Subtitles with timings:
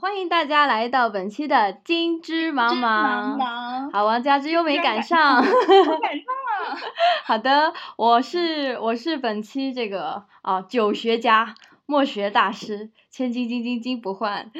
[0.00, 3.90] 欢迎大家来到本期的金枝茫茫。
[3.90, 5.42] 好，王佳芝又没赶上。
[5.42, 6.78] 赶上了。
[7.26, 11.56] 好的，我是我是本期这个啊酒学家、
[11.86, 14.52] 墨学大师，千金金金金不换。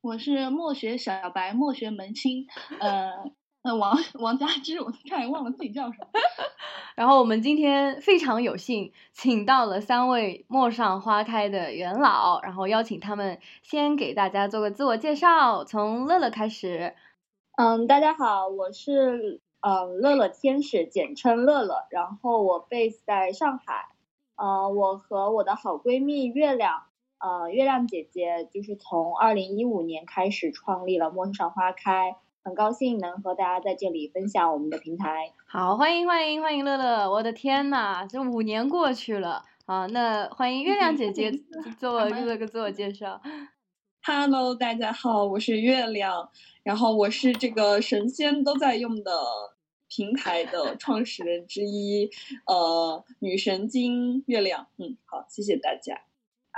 [0.00, 2.46] 我是墨学小白，墨学门清。
[2.78, 3.30] 呃。
[3.76, 6.08] 王 王佳芝，我差点忘了自己叫什么。
[6.94, 16.94] 然后我们今天非常有幸，请到了三位陌上花开的元老，然后邀请他们先给大家做个自我介绍，从乐乐开始。
[17.56, 21.86] 嗯，大家好，我是呃乐乐天使，简称乐乐。
[21.90, 23.88] 然后我 base 在上海。
[24.36, 26.84] 呃，我和我的好闺蜜月亮，
[27.18, 32.16] 呃月亮姐姐，就是从二零一五年开始创立了陌上花开。
[32.48, 35.34] 很高兴能和大家在这里分享我们的平台。
[35.46, 37.10] 好，欢迎欢迎欢迎乐乐！
[37.10, 39.84] 我的天呐，这五年过去了啊！
[39.88, 41.30] 那欢迎月亮姐姐
[41.78, 43.20] 做做个自我介绍。
[44.02, 46.30] Hello，大家好，我是月亮，
[46.62, 49.12] 然后我是这个神仙都在用的
[49.86, 52.08] 平台的创始人之一，
[52.46, 54.68] 呃，女神经月亮。
[54.78, 56.00] 嗯，好，谢谢大家。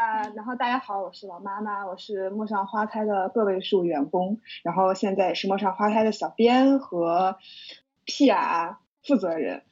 [0.00, 7.36] 啊，然后大家好，我是王妈妈，我是陌上花开的个位数员工，然后现在也是陌上花开的小编和
[8.06, 9.62] PR 负责人，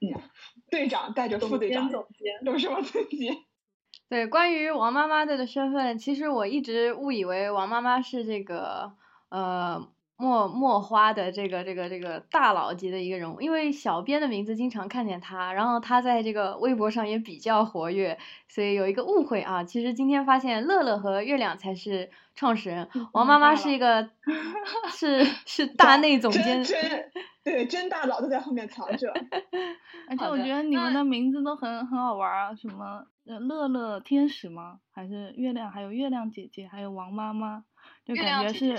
[0.00, 0.22] 嗯，
[0.70, 3.36] 队长带着副队长，总监有什么自己？
[4.08, 8.92] 对，关于王妈妈的身份，其实我一直误以为王妈妈是这个
[9.28, 9.88] 呃。
[10.16, 18.16] 墨墨花的这个这个这个大佬级的一个人物，因为小编的名字经常看见他，然后他在这个微博上也比较活跃，
[18.48, 19.64] 所以有一个误会啊。
[19.64, 24.08] 其实今天发现乐乐和月亮才是创始人，王妈妈是一个
[24.92, 27.10] 是是大内总监，真
[27.42, 29.12] 对真大佬都在后面藏着。
[30.08, 34.78] 而且我觉得你们的名字都很很好玩啊，什么乐乐天使吗？
[34.92, 35.70] 还是月亮？
[35.72, 37.64] 还有月亮姐姐，还有王妈妈。
[38.04, 38.74] 就感觉是，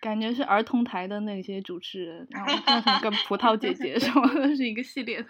[0.00, 5.28] 感觉是儿童台的那些主持人，然后 叫什么跟葡萄姐姐什么的是一个系列的。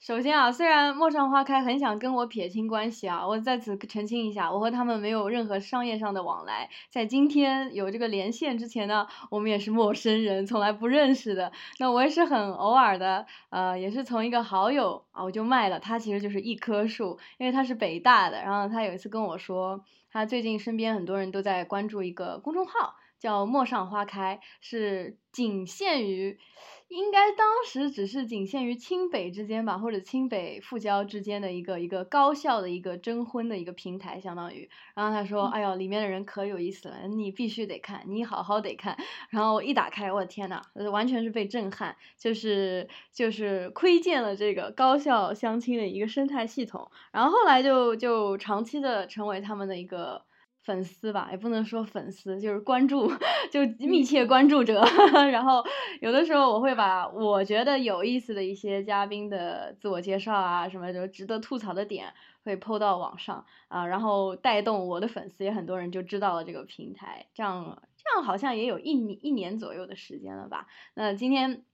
[0.00, 6.70] 首先啊，虽然陌上花开很想跟我撇清关系啊，我在此澄清一下，我和他们没有任何商业上的往来。
[6.88, 11.50] 在今天有这个连线之前呢，我们也是陌生人，从来不认识的。
[11.80, 22.94] 那我也是很偶尔的，呃，也是从一个好友啊，我就卖了他，其实就是一棵树，因为他是北大的，然后他有一次跟我说，他最近身边很多人都在关注一个公众号。
[23.18, 26.38] 叫陌上花开，是仅限于，
[26.88, 34.70] 应该当时只是仅限于清北之间吧，或者清北复交之间的一个一个高校的一个征婚的一个平台，相当于。
[34.94, 38.96] 然后他说：“哎呦，里面的人可有意思了，你必须得看，你好好得看。”
[39.28, 46.90] 然后一打开，我的天呐，完全是被震撼，就是就是窥见了这个高校相亲的一个生态系统。
[47.12, 50.27] 然后后来就就长期的成为他们的一个。
[50.68, 53.10] 粉丝吧，也不能说粉丝，就是关注，
[53.50, 54.84] 就密切关注者。
[55.32, 55.64] 然后
[56.02, 62.12] 有的时候我会把我觉得有意思的一些嘉宾的自我介绍啊，什么就值得吐槽的点，
[62.44, 67.24] 会 PO 到网上啊，然后带动我的粉丝也很多人就知道了这个平台。
[67.32, 70.66] 这样这样好像也有一年一年左右的时间了吧？
[70.92, 71.64] 那今天。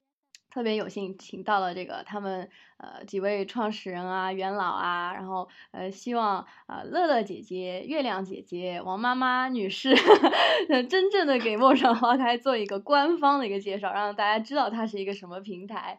[0.55, 9.93] 特别有幸请到了这个他们呃几位创始人啊元老啊，然后呃希望呃乐乐姐姐、月亮姐姐、王妈妈女士，
[10.89, 15.99] 真正的给陌上花开做一个官方的一个介绍，让大家知道它是一个什么平台。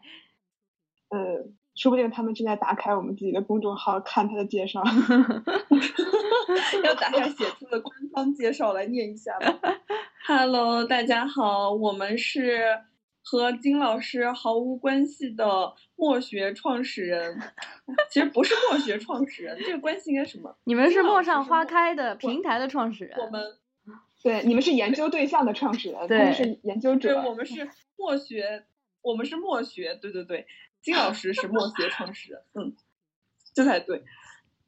[1.10, 1.18] 呃，
[1.74, 4.82] 说不定他们正在打开我们自己的公众号看他的介绍
[6.82, 9.58] 要打开写字的官方介绍来念一下吧
[10.26, 12.78] ？Hello，大家好，我们是。
[13.28, 17.36] 和金老师毫无关系的墨学创始人，
[18.08, 20.56] 其实不是墨学创始人，这个关系应该什么？
[20.62, 23.18] 你们是陌上花开的平台的创始人。
[23.18, 23.42] 我们
[24.22, 27.14] 对，你们是研究对象的创始人，他们是研究者。
[27.14, 28.64] 对，我们是墨学，
[29.02, 30.46] 我们是墨学，对对对，
[30.80, 32.76] 金老师是墨学创始人，嗯，
[33.52, 34.04] 这才对。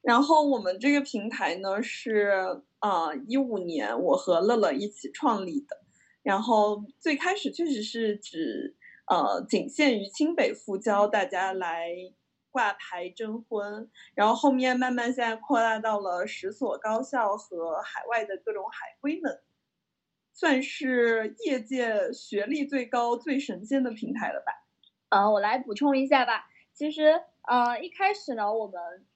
[0.03, 5.85] 然后我们这个平台呢是啊，一五年我和乐乐一起创立的。
[6.23, 8.77] 然后最开始确实是指，
[9.07, 11.91] 呃，仅限于清北复交，大家来
[12.51, 13.91] 挂牌征婚。
[14.15, 19.41] 然后后面慢慢现在扩大到了十所高校和海外的各种海归们，
[20.35, 24.67] 算是业界学历最高、最神仙的平台了吧？
[25.09, 26.51] 呃，我来补充一下吧。
[26.75, 29.07] 其实，呃，一开始呢，我们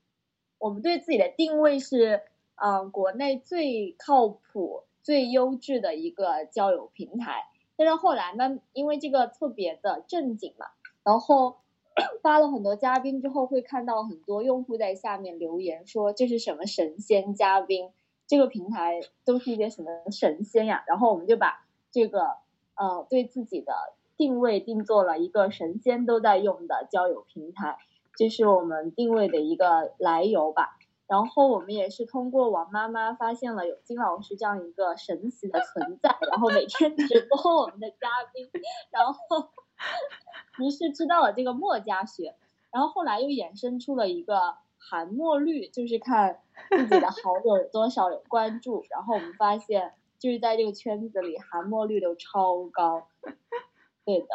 [0.59, 2.23] 我们对自己的定位是，
[2.55, 4.85] 嗯，国内最靠谱。
[5.03, 7.45] 最优质的一个交友平台，
[7.77, 10.67] 但是后来呢，因为这个特别的正经嘛，
[11.03, 11.57] 然后
[12.23, 17.91] 发了很多嘉宾之后，会看到很多用户在下面留言说这是什么神仙嘉宾，
[18.27, 20.85] 这个平台都是一些什么神仙呀？
[20.87, 22.37] 然后我们就把这个
[22.77, 23.75] 呃对自己的
[24.17, 27.77] 定位定做了一个神仙都在用的交友平台，
[28.17, 30.79] 这是我们定位的一个来由吧。
[31.13, 38.49] 然后我们也是通过王妈妈发现了有金老师这样一个神奇的存在，然后每天直播我们的嘉宾，
[38.91, 39.51] 然后
[40.59, 42.35] 于是知道了这个墨家学，
[42.71, 53.07] 然后后来又衍生出了一个韩墨绿，就是看自己的好友有多少有关注，然后我们发现就是在这个圈子里韩墨绿都超高，
[54.07, 54.29] 对的，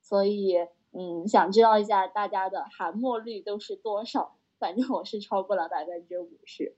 [0.00, 0.56] 所以
[0.92, 4.37] 嗯，想知道一下大家的韩墨绿都是多少？
[4.58, 6.76] 反正我是超过了百分之五十。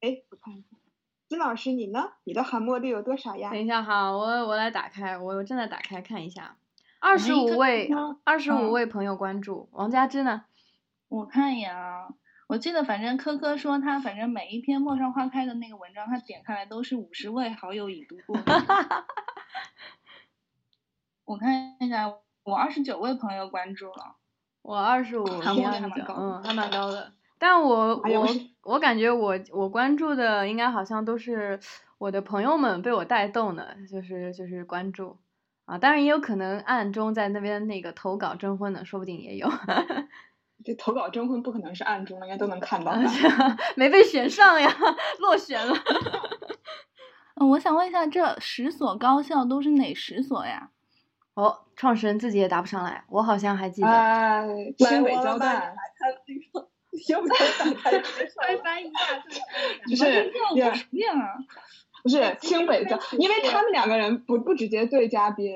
[0.00, 0.68] 哎，我看一下，
[1.28, 2.12] 金老师你呢？
[2.24, 3.50] 你的含墨率有多少呀？
[3.50, 6.56] 等一下哈，我我来打开，我正在打开看一下，
[7.00, 7.90] 二十五位，
[8.24, 9.68] 二十五位朋友关注。
[9.72, 10.44] 王佳芝呢？
[11.08, 12.14] 我看一眼啊，
[12.46, 18.36] 我记得反正科科说他反正每一篇陌上花开的那个文章，他点开来都是五十位好友已读过。
[21.26, 22.14] 我看一下，
[22.44, 24.16] 我二十九位朋友关注了。
[24.62, 27.12] 我二十五， 还蛮高，嗯， 还蛮高的。
[27.38, 28.26] 但我我
[28.62, 31.58] 我感觉我我关注的应该好像都是
[31.98, 35.16] 我的朋友们被我带动的，就是就是关注
[35.64, 35.78] 啊。
[35.78, 39.48] 当然也有可能暗中在那边那个投稿征婚的，说不定也有。
[40.62, 42.92] 这投稿征婚不可能是暗中，应该都能看到。
[43.76, 44.70] 没被选上呀，
[45.20, 45.74] 落选了。
[47.36, 50.68] 嗯，我想问一下，这十所高校都是哪十所呀？
[51.32, 53.88] 哦，创始人自己也答不上来，我好像还记得。
[53.88, 54.46] 哎，
[54.76, 55.72] 清北交大。
[57.08, 57.90] 要不要打开？
[58.36, 58.98] 快翻一下，
[59.88, 61.38] 就是也熟练啊。
[62.02, 65.54] 不是 清北交，因为他们两个人不不直接对嘉宾，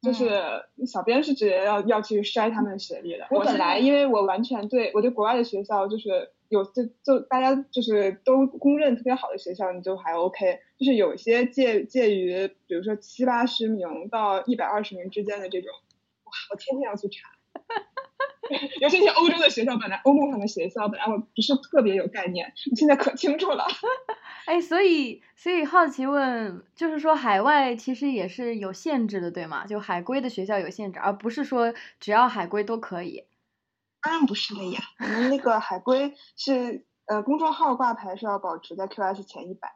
[0.00, 0.40] 就是
[0.86, 3.26] 小编是直接要要去筛他们的学历的。
[3.28, 6.32] 我本来因为我完全对我对国外的学校就是。
[6.48, 10.60] 有就就大家就是都公认特别好的学校，你就还 OK。
[10.78, 15.70] 就是有些介介于，比如说七八十名到一百二十名之间的这种，
[16.24, 17.30] 哇，我天天要去查。
[17.52, 17.82] 哈哈哈
[18.80, 23.64] 尤其是欧洲的学校，本来欧盟上的学校，本来我不是特别有概念，你现在可清楚了。
[24.46, 29.66] 哎，所以所以好奇问，就是说海外其实也是有限制的，对吗？
[29.66, 33.24] 就海归的学校有限制，而不是说只要海归都可以。
[34.06, 39.74] 当然不是了呀，我们那个海归是呃公众号挂牌是要保持在 QS 前一百。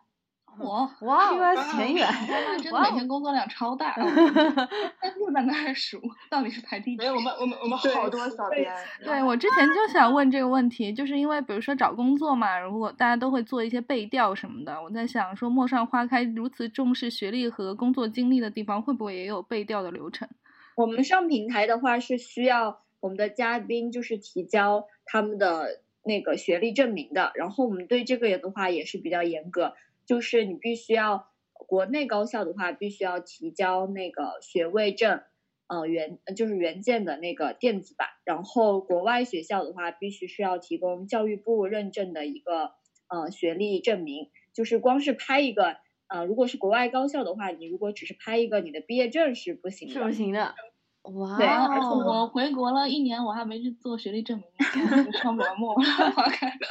[0.58, 2.12] 哇哇，QS 前一百，
[2.60, 3.94] 真的每天工作量超大。
[3.98, 6.98] 又在那儿数，到底是排第几？
[6.98, 8.72] 没有，我们我们我们好多小编。
[9.04, 20.28] 对，我之前就想问这个问题，就是因为比如说找工作嘛，如果大家都会做一些背调什么的，我在想说，陌上花开如此重视学历和工作经历的地方，会不会也有背调的流程？
[20.76, 22.80] 我们上平台的话是需要。
[23.00, 29.74] 我们的嘉宾就是提交他们的那个学历证明的，然后我们对这个的话也是比较严格，
[30.06, 35.22] 就是你必须要国内高校的话必须要提交那个学位证，
[35.66, 42.72] 呃原就是原件的那个电子版，然后国外学校的话必须是要提供教育部认证的一个
[43.08, 45.76] 呃学历证明，就是光是拍一个
[46.08, 50.54] 呃如果是国外高校的话，你如果只是拍一个你的毕业证是不行的，是不行的。
[51.02, 51.36] 哇！
[51.36, 56.66] 对，而且我回国了一年，我还没去做学历证明，上不了墨花开的。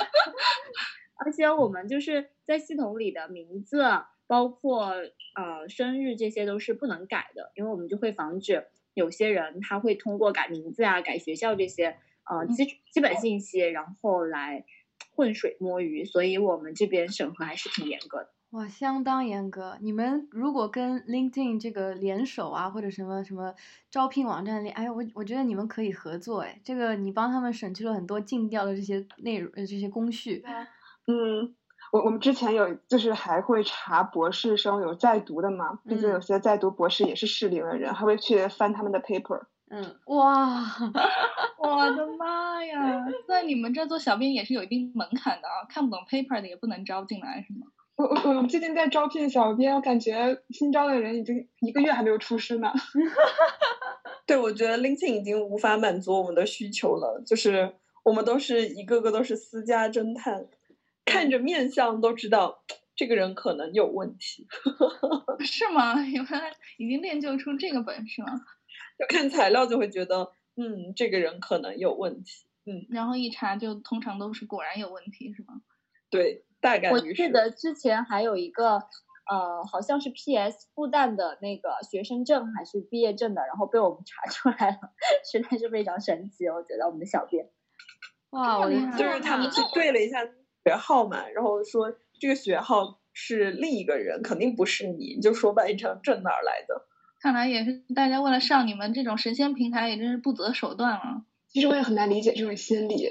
[1.18, 3.84] 而且我们就是在系统里的名字，
[4.28, 4.94] 包括
[5.36, 11.98] 呃生日，这些都是不能改的，因为我们就会防止有些人他会通过改名字啊、改学校这些
[12.30, 14.64] 呃基基本信息，然后来
[15.16, 18.30] 浑水摸鱼，所以我们这边审核还是挺严格的。
[18.52, 19.78] 哇，相当严格！
[19.80, 23.54] 你们如果跟 LinkedIn 这个联手啊，或者什么什么
[23.92, 26.60] 招聘网站里，哎，我我觉得你们可以合作哎。
[26.64, 30.44] 这个你帮他们省去了很多尽调的这些内容，呃，这些工序。
[31.06, 31.54] 嗯，
[31.92, 39.44] 我我们之前有就是还会查博士生有在读的嘛，毕竟有些在读博士也是适龄的人，还会去翻他们的 paper。
[39.70, 40.66] 嗯，哇，
[41.62, 43.06] 我的妈呀！
[43.28, 47.68] 在你们这做小编也是有一定门槛的啊，看不懂 paper 的也不能招进来，是吗？
[48.00, 52.72] 我我我最近在招聘小编，我感觉新招的人已经一个月还没有出师呢。
[54.26, 57.76] 对，我觉得 LinkedIn 已经无法满足我们的需求了，就是
[58.06, 60.48] 我们都是一个个都是私家侦探，
[61.04, 62.64] 看着面相都知道
[62.96, 64.48] 这个人可能有问题。
[65.44, 66.00] 是吗？
[66.08, 68.28] 原来已经练就出这个本事了。
[68.98, 72.46] 就看材料就会觉得，嗯，这个人可能有问题。
[72.66, 75.56] 嗯，然后一查就通常都是果然有问题，是吗？
[76.10, 76.46] 对。
[76.62, 78.84] 大概我记得之前还有一个，
[79.32, 84.78] 呃，好像是 PS 复旦的那个学生证还是毕业证的，然后被我们查出来了，
[85.24, 86.50] 实在是非常神奇。
[86.50, 87.50] 我觉得我们的小编，
[88.32, 88.60] 哇，
[88.98, 90.18] 就是他们去对了一下
[90.66, 96.88] 学号嘛，然后说这个学号是另一个人，肯定不是你，你就说吧，一张证哪儿来的？
[97.22, 101.24] 看来也是大家为了上你们这种神仙平台，也真是不择手段了。
[101.48, 103.08] 其实我也很难理解这种心理，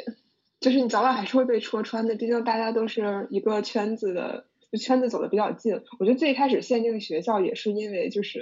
[0.60, 4.46] 就是你早晚还是会被戳穿的，毕竟大家都是一个圈子的，
[4.78, 5.82] 圈子走的比较近。
[5.98, 8.40] 我觉得最开始限定学校也是因为就是，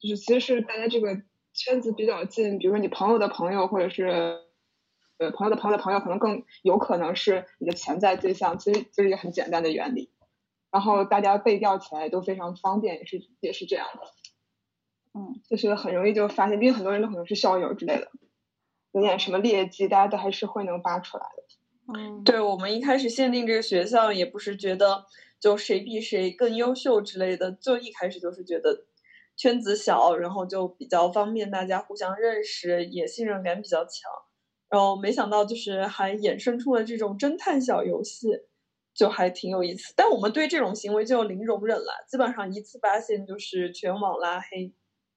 [0.00, 4.44] 就是其实是大家这个圈子比较近，比如说你朋友的朋友或者是。
[5.18, 10.10] 呃，朋友的朋友的朋友可能更有可能是你的潜在对象，其实就是一个很简单的原理。
[10.70, 14.02] 然后大家背调起来都非常方便，也是也是这样的。
[15.18, 18.10] 嗯，就是很容易就发现，毕竟很多人都可能是校友之类的，
[18.96, 21.42] 有点什么劣迹，大家都还是会能扒出来的。
[21.94, 25.04] 嗯，对我们一开始限定这个学校，也不是觉得
[25.38, 28.86] 就谁比谁更优秀之类的，就一开始就是觉得
[29.36, 34.10] 圈子小，然后就比较方便大家互相认识，也信任感比较强。
[34.70, 38.28] 然后没想到，就是还衍生出了这种侦探小游戏，
[38.94, 39.92] 就还挺有意思。
[39.94, 44.72] 但我们对这种行为就零容忍了，基本上一次发现就是全网拉黑，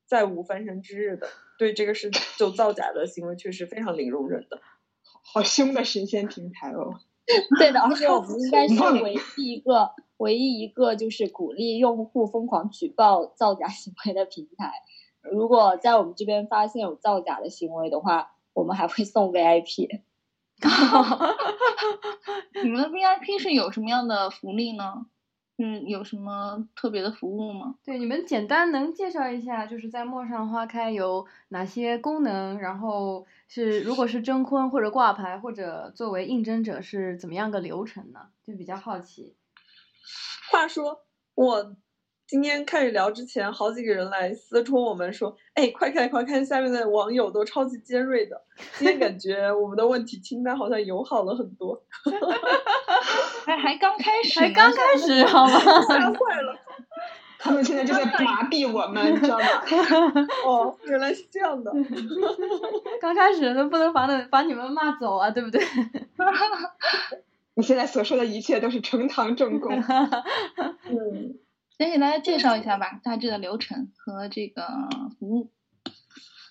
[0.06, 1.30] 再无翻身之日的。
[1.60, 4.60] 对这个是就造假的行为，确实非常零容忍的。
[5.22, 6.96] 好凶的神仙平台哦！
[7.60, 14.72] 对的，而且我 们应该是唯一一个、唯一一个就是鼓励用户疯狂举报造假行为的平台。
[15.22, 20.02] 如果在我们这边发现有造假的行为的话，我们还会送 VIP，
[22.64, 25.06] 你们的 VIP 是有什么样的福利呢？
[25.62, 27.76] 嗯，有什么特别的服务吗？
[27.84, 32.58] 对，你们简单能介绍一下，就是在陌上花开有哪些功能？
[32.60, 38.30] 然后是如果是征婚或者挂牌或者作为应征者是怎么样个流程呢？
[38.42, 39.36] 就比较好奇。
[40.50, 41.76] 话说我。
[42.30, 48.40] 今天开始聊之前，好几个人来私戳我们说：“哎，快看快看，下面的网友都超级尖锐的。”
[48.78, 51.82] 今天感觉我们的问题清单好像友好了很多。
[53.48, 55.60] 还还刚开始，还刚开始，好吗？
[55.60, 56.56] 吓坏了！
[57.40, 59.46] 他们现在就在麻痹我们，你知道吗？
[60.46, 61.74] 哦，原来是这样的。
[63.02, 65.60] 刚开始都不能把你把你们骂走啊，对不对？
[67.56, 69.74] 你现在所说的一切都是呈堂证供。
[70.84, 71.40] 嗯。
[71.80, 74.68] 先给大家介绍一下吧，大致的流程和这个
[75.18, 75.50] 服务。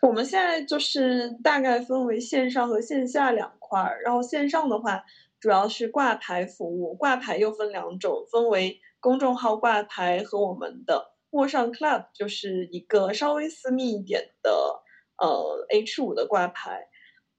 [0.01, 5.05] 我们现在就是大概分为线上和线下两块儿，然后线上的话
[5.39, 14.83] 主要是挂牌服务，挂牌又分两种，分为公众号挂牌和我们的陌上 Club，就是一个稍微私密一点的
[15.19, 16.89] 呃 H 五的挂牌。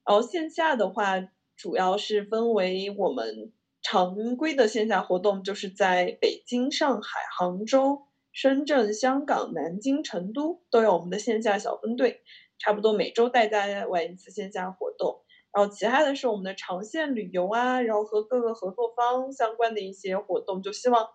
[0.06, 1.16] 然后线下的话
[1.56, 3.52] 主要是分为我们。
[3.92, 12.22] 常规的线下活动就是在北京、上海、杭州、深圳、香港、南京、成都都有我们的线下小分队，
[12.60, 15.24] 差不多每周带大家玩一次线下活动。
[15.52, 21.08] 然后其他的是我们的长线旅游啊，然后和各个合作方相关的一些活动，就希望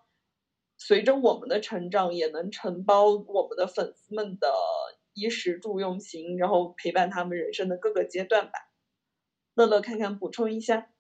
[0.77, 4.53] 随着我们的成长，也能承包我们的粉丝们的
[5.13, 8.59] 衣食住用行，然后陪伴他们人生的各个阶段吧。
[9.55, 10.91] 乐乐，看看补充一下。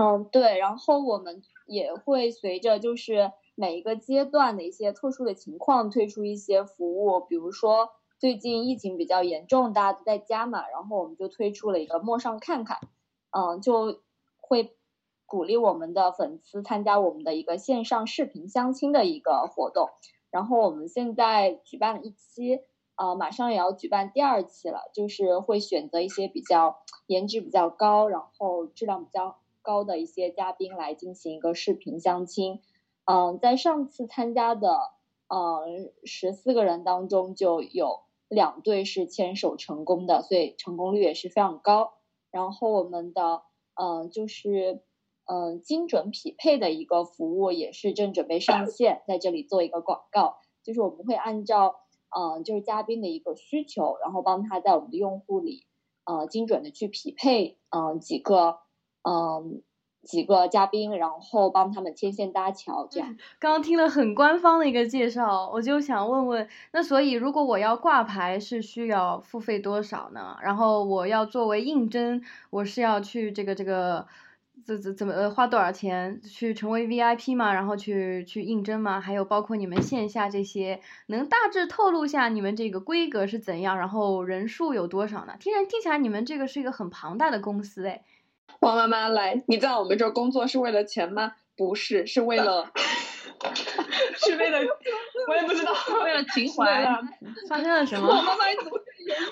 [0.00, 12.78] 嗯，对，然后我们也会随着就是每一个阶段的一些特殊的情况推出一些服务，比如说最近疫情比较严重，大家都在家嘛，然后我们就推出了一个陌上看看，
[13.32, 14.00] 嗯，就
[14.36, 14.76] 会
[15.26, 19.88] 鼓励我们的粉丝参加我们的一个线上视频相亲的一个活动，
[20.30, 22.60] 然后我们现在举办了一期，
[22.94, 26.76] 呃，马上也要举办第二期了，就是会选择一些比较
[27.08, 29.38] 颜值比较高，然后质量比较。
[29.68, 32.62] 高的一些嘉宾来进行一个视频相亲，
[33.04, 34.78] 嗯，在上次参加的
[35.28, 41.92] 嗯十四个人当中，就有两对是牵手成功的，所以成功率也是非常高。
[42.30, 43.42] 然后我们的
[43.74, 44.82] 嗯就是
[45.26, 51.74] 嗯精准匹配的一个服务也是正准备上线，在这里做一个广告，就是我们会按照
[52.08, 55.66] 嗯就是嘉宾的一个需求，然后帮他在我们的用户里
[56.06, 58.60] 呃精准的去匹配嗯几个。
[59.02, 59.62] 嗯，
[60.02, 63.16] 几个嘉宾，然后帮他们牵线搭桥，这样。
[63.38, 70.36] 刚刚听了很官方的一个介绍，我就想问问，那所以如果我要挂牌是需要付费多少呢？
[70.42, 74.06] 然后我要作为应征，我是要去这个这个
[74.64, 77.52] 怎怎怎么呃花多少钱去成为 VIP 吗？
[77.52, 79.00] 然后去去应征吗？
[79.00, 83.78] 还有包括你们线下这些，能大致透露下你们这个规格是怎样？
[83.78, 85.34] 然后人数有多少呢？
[85.38, 88.02] 听人听起来你们这个是一个很庞大的公司哎。
[88.60, 91.34] 王妈妈来，你在我们这儿工作是为了钱吗？
[91.56, 92.70] 不是，是为了，
[94.16, 94.58] 是为了，
[95.28, 95.72] 我也不知道，
[96.04, 96.84] 为了情怀。
[97.48, 98.08] 发生了什么？
[98.08, 98.70] 王妈妈，你怎么？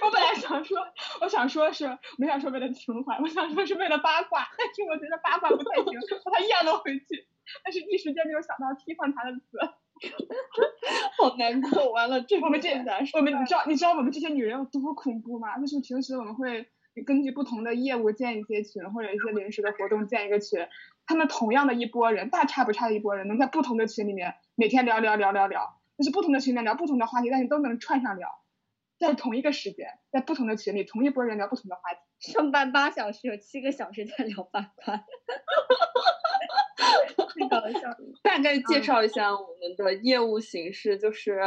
[0.03, 0.79] 我本来想说，
[1.21, 1.87] 我想说是，
[2.19, 5.93] 没想说为了情怀，我想说是为了八卦，但是我觉得八卦不太行，
[6.25, 7.27] 把它咽了回去。
[7.63, 9.59] 但是一时间没有想到替换他的词，
[11.17, 11.93] 好难过。
[11.93, 12.71] 完了，这我们这
[13.13, 15.57] 我们你知道你知道我们这些女人有多恐怖吗？
[15.59, 16.67] 就是平时我们会
[17.05, 20.67] 根据不同的业务建一些群，或者一些临时的活动建一个群。
[21.07, 28.29] 他们同样的一波人，大差不差的一波人，能在不同的群里面每天聊聊聊聊聊，就是不同的群里面聊不同的话题，但是都能串上聊，
[28.99, 32.33] 在同一个时间，在不同的群里，同一波人聊不同的话题。
[32.33, 35.05] 上班八小时，有七个小时在聊八卦。
[36.77, 37.97] 太搞笑了。
[38.23, 41.39] 大概介绍一下我们的业务形式，就是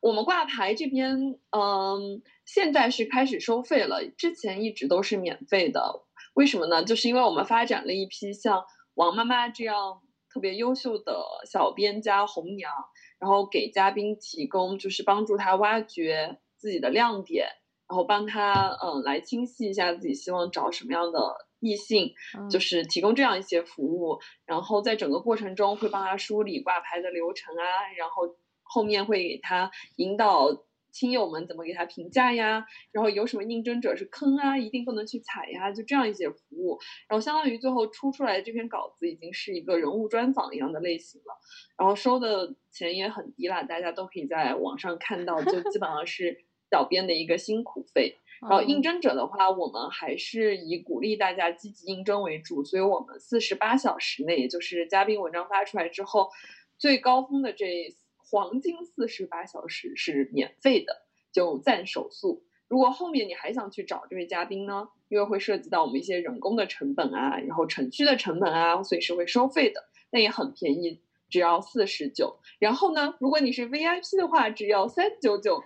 [0.00, 6.04] 我们挂牌这边，嗯，现在是开始收费了，之前一直都是免费的。
[6.34, 6.84] 为什么呢？
[6.84, 10.00] 就是因为我们发展了一批像王妈妈这样
[10.32, 12.70] 特别优秀的小编加红娘，
[13.18, 17.48] 然后给嘉宾提供就是帮助他挖掘自己的亮点。
[17.86, 22.14] 然后帮他嗯来清晰一下自己希望找什么样的异性，
[22.50, 24.18] 就是提供这样一些服务。
[24.46, 27.62] 然后在整个过程中会帮他梳理挂牌的流程啊，
[27.98, 28.22] 然后
[28.62, 36.78] 后面会给他引导亲友们怎么给他评价呀，然后有什么应征者是坑啊，一定不能去踩呀，就这样一些服务。
[37.08, 41.36] 然后相当于最后出出来的这篇稿子已经是一个人物专访一样的类型了，
[41.76, 46.44] 然后收的钱也很低啦，大家都可以在网上看到，就基本上是。
[46.70, 56.30] 小编的一个辛苦费， 然后应征者的话，我们还是以鼓励大家积极应征为主，所以我们四十八小时内，也就是嘉宾文章发出来之后，
[56.76, 57.94] 最高峰的这
[58.34, 62.42] 黄金四十八小时是免费的，就暂手速。
[62.66, 72.40] 如果后面你还想去找这位嘉宾呢，因为会涉及到我们一些人工的成本啊，然后程序的成本啊，所以是会收费的，但也很便宜，只要四十九。
[72.58, 75.62] 然后呢，如果你是 VIP 的话，只要三九九。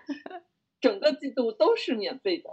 [0.80, 2.50] 整个季度都是免费的，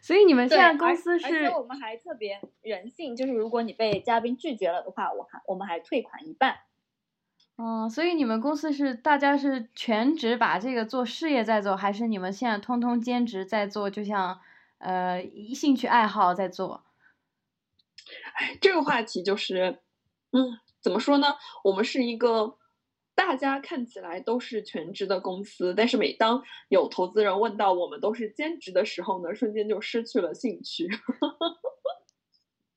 [0.00, 1.26] 所以你们现在公司是？
[1.26, 6.56] 而且我们还特别人性，就是如果你被嘉宾拒绝了的话，我还我们还退款一半。
[7.56, 13.88] 嗯，所以你们公司是大家是全职把这个做事业在做，还是你们现在通通兼职在做？
[13.90, 14.40] 就像
[14.78, 15.22] 呃
[15.54, 16.84] 兴趣爱好在做？
[18.34, 19.78] 哎，这个话题就是，
[20.32, 21.34] 嗯，怎么说呢？
[21.64, 22.58] 我们是一个。
[23.14, 30.88] 大家看起来都是全职的公司，但是每当有投资人问到我们都是兼职的时候呢，瞬间就失去了兴趣。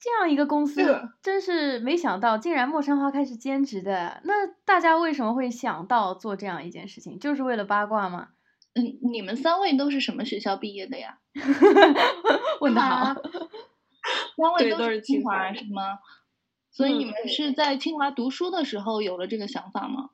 [0.05, 4.21] 这样一个公司，真是没想到，竟然陌上花开是兼职的。
[4.23, 7.17] 那大家为什么会想到做这样一件事情？
[7.17, 8.27] 就是为了八卦吗？
[8.75, 11.17] 嗯，你们三位都是什么学校毕业的呀？
[12.61, 13.15] 问的好。
[13.15, 15.97] 三位都是清华是吗？
[16.69, 20.11] 所以你们是在清华读书的时候有了这个想法吗？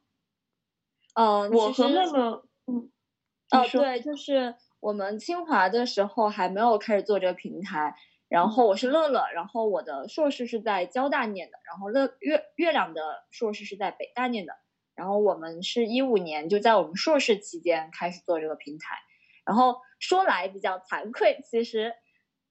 [1.16, 2.90] 嗯，我和那个，嗯，
[3.50, 7.94] 哦，对，就是我们清华的时候还没有开始做这个平台，
[8.32, 14.54] 然后我是乐乐，然后我的硕士是在交大念的，然后乐月月亮的硕士是在北大念的，
[14.96, 18.96] 然后我们是一五年就在我们硕士期间开始做这个平台，
[19.46, 21.94] 然后说来比较惭愧，其实。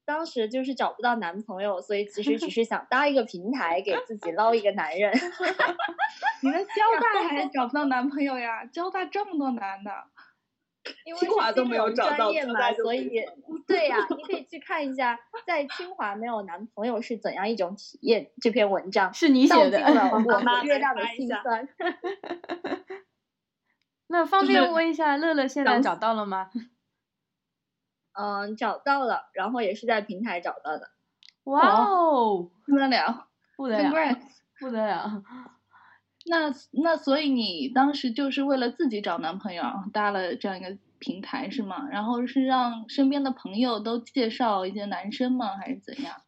[0.06, 5.12] 当时就是找不到男朋友，所以其实只是想搭一个平台给自己捞一个男人。
[6.42, 8.64] 你们交大还找不到男朋友呀？
[8.66, 9.92] 交大这么多男的，
[11.18, 13.10] 清华都没有找到嘛，所以
[13.66, 18.30] 对呀， 你可以去看一下，在清华没有男朋友是怎样一种体验。
[18.40, 19.80] 这篇文章是你写的，
[20.12, 21.68] 我妈月亮的心酸。
[24.08, 26.50] 那方便问一下，乐乐现在找到了吗？
[28.12, 30.90] 嗯，找到了，然后也是在平台找到的。
[31.44, 34.18] 哇哦，不得了，不得了，
[34.58, 35.22] 不得了。
[36.26, 41.88] 那那所以你当时就是为了自己找男朋友搭了这样一个平台是吗？
[41.90, 45.56] 然后是让身边的朋友都介绍一些男生吗？
[45.56, 46.22] 还是怎样？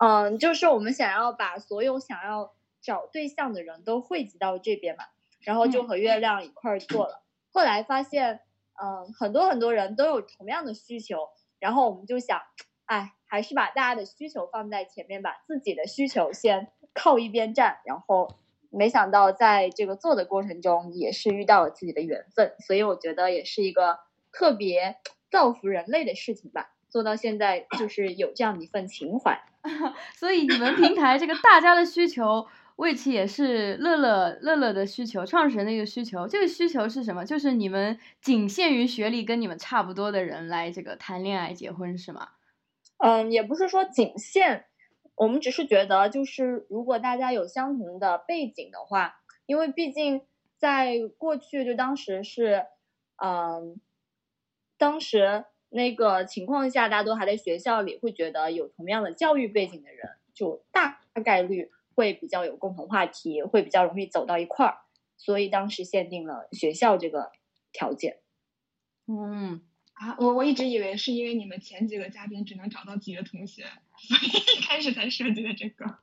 [0.00, 5.04] 嗯，就是我们想要把所有想要找对象的人都汇集到这边嘛，
[5.40, 7.22] 然后就和月亮一块儿做了。
[7.52, 8.40] 后来发现。
[8.82, 11.28] 嗯，很多很多人都有同样的需求，
[11.60, 12.40] 然后我们就想，
[12.86, 17.80] 哎，还是把大家的需求放在前面吧，自己的需求先靠一边站。
[17.84, 18.38] 然后
[18.72, 23.98] 没想到在这个做的过程中，也是遇到了自己的缘分，所以我觉得也是一个
[24.32, 24.96] 特别
[25.30, 26.72] 造福人类的事情吧。
[26.88, 29.40] 做到现在就是有这样的一份情怀，
[30.18, 32.46] 所以你们平台这个大家的需求。
[32.76, 36.26] 为其也是乐乐乐乐的需求，创始人的一个需求。
[36.26, 37.22] 这个需求是什么？
[37.24, 42.30] 就是你们仅限于学历跟你们差不多的人来这个谈恋爱、结婚，是吗？
[42.98, 44.64] 嗯，也不是说仅限，
[45.22, 50.22] 我们只是觉得，就是如果大家有相同的背景的话，因为毕竟
[50.56, 52.66] 在过去，就当时是，
[53.16, 53.80] 嗯，
[54.76, 61.70] 当时那个情况下，大家都还在学校里，会觉得有同样的教育背景的人，就大概率。
[61.94, 64.78] 会比较有共同话题，会比较容易走到一块儿，
[65.18, 67.32] 所以当时限定了学校这个
[67.70, 68.16] 条件。
[69.06, 69.60] 嗯
[69.92, 73.64] 啊，我我一直以为是因为你们前几个嘉宾只能找到几个同学，
[74.08, 75.98] 所以一开始才设计的这个。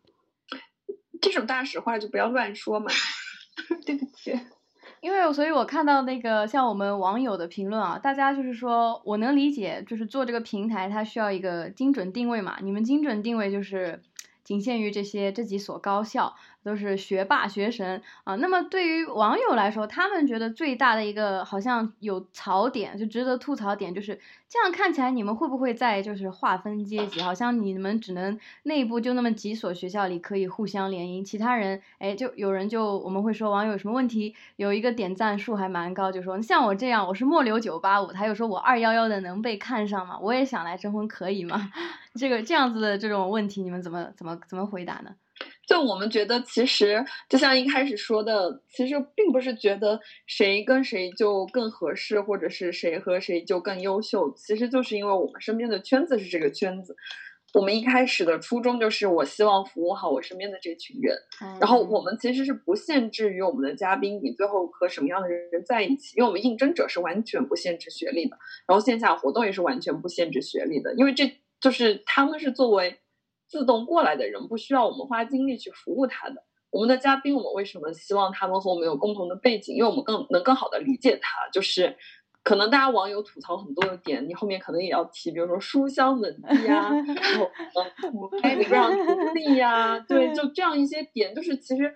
[1.22, 2.92] 这种大实话就不要乱说嘛。
[3.86, 4.40] 对不起。
[5.02, 14.02] 因为所以，我看到那个像我们网友的评论啊，大家就是说我能理解，就是做这个平台它需要一个精准定位嘛，你们精准定位就是
[14.44, 16.36] 仅限于这些这几所高校。
[16.64, 24.20] 都是学霸学神啊，那么对于网友来说，他们觉得最大的一个好像有槽点，就值得吐槽点，就是
[24.50, 27.22] 这样看起来你们会不会在就是划分阶级？
[27.22, 40.20] 好像你们只能内部就那么几所学校里可以互相联姻，其他人哎就有人就我们会说网友有什么问题，有一个点赞数还蛮高，就说像我这样我是末流九八五，他又说我二幺幺的能被看上吗？
[40.20, 41.72] 我也想来征婚可以吗？
[42.16, 45.12] 这个这样子的这种问题你们怎么怎么怎么回答呢？
[45.68, 54.34] 就我们觉得，其实就像一开始说的，其实并不是觉得谁跟谁就更合适，或者是谁和谁就更优秀。
[54.36, 56.96] 其实就是因为我们身边的圈子是这个圈子。
[57.54, 61.16] 我们一开始的初衷就是，我希望服务好我身边的这群人。
[61.60, 73.00] 然后我们其实是不限制于我们的嘉宾，你最后和什么样的人在一起，因为我们应征者是完全不限制学历的，然后线下活动也是完全不限制学历的，因为这就是他们是作为。
[73.50, 76.44] 自动过来的人不需要我们花精力去服务他的。
[76.70, 79.76] 我们的嘉宾，我们为什么希望他们和我们有共同的背景？
[79.76, 81.50] 因为我们更能更好的理解他。
[81.52, 81.98] 就是
[82.44, 91.92] 可能大家网友吐槽很多的点，你后面可能也要提，比如说书香门第呀，然后呃父母开不让独立呀，对，就这样一些点，就是其实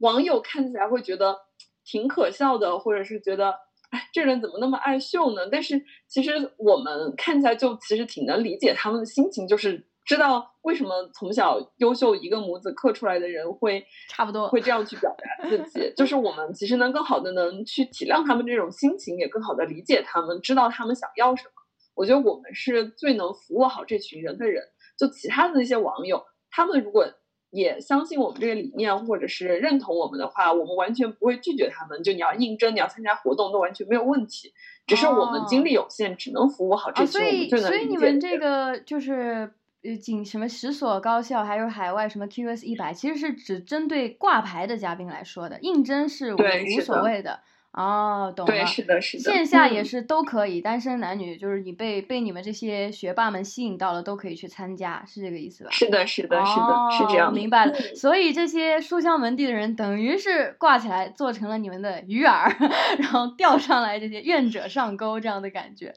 [0.00, 1.34] 网友看起来会觉得
[1.82, 3.54] 挺可笑的，或者是觉得
[3.88, 5.48] 哎这人怎么那么爱秀呢？
[5.50, 9.86] 但是其实我们看起来就其实挺能理解他们的心情，就是。
[10.10, 21.50] 知道为什么从小优秀一个模子刻出来的人会差不多会这样去表达自己，就是我们其实能更好的能去体谅他们这种心情，也更好的理解他们，知道他们想要什么。
[21.94, 24.64] 我觉得我们是最能服务好这群人的人。
[24.98, 27.06] 就其他的那些网友，他们如果
[27.50, 32.02] 也相信我们这个理念，或者是认同我们的话，我们完全不会拒绝他们。
[32.02, 34.52] 就你要应征，你要参加活动，都完全没有问题。
[34.86, 39.54] 只是我们精力有限，只能服务好这群我们最能理解的所以，所以你们这个就是。
[39.82, 47.40] 呃，仅什么十所高校，还有海外什么 QS 一百，其实是只针对挂牌的嘉宾来说的，应征是无无所谓的。
[47.72, 48.52] 哦，懂了。
[48.52, 49.22] 对，是的，是的。
[49.32, 55.70] 线下也是都可以，单身男女就是你被被你们这些学霸们吸引到了，都可以去参加，是这个意思吧？
[55.70, 57.32] 是的，是的，是的，是这样。
[57.32, 57.72] 明白了。
[57.94, 62.52] 所以这些书香门第的人，等于是挂起来做成了你们的鱼饵，
[62.98, 65.94] 然后钓上来这些愿者上钩这样的感觉。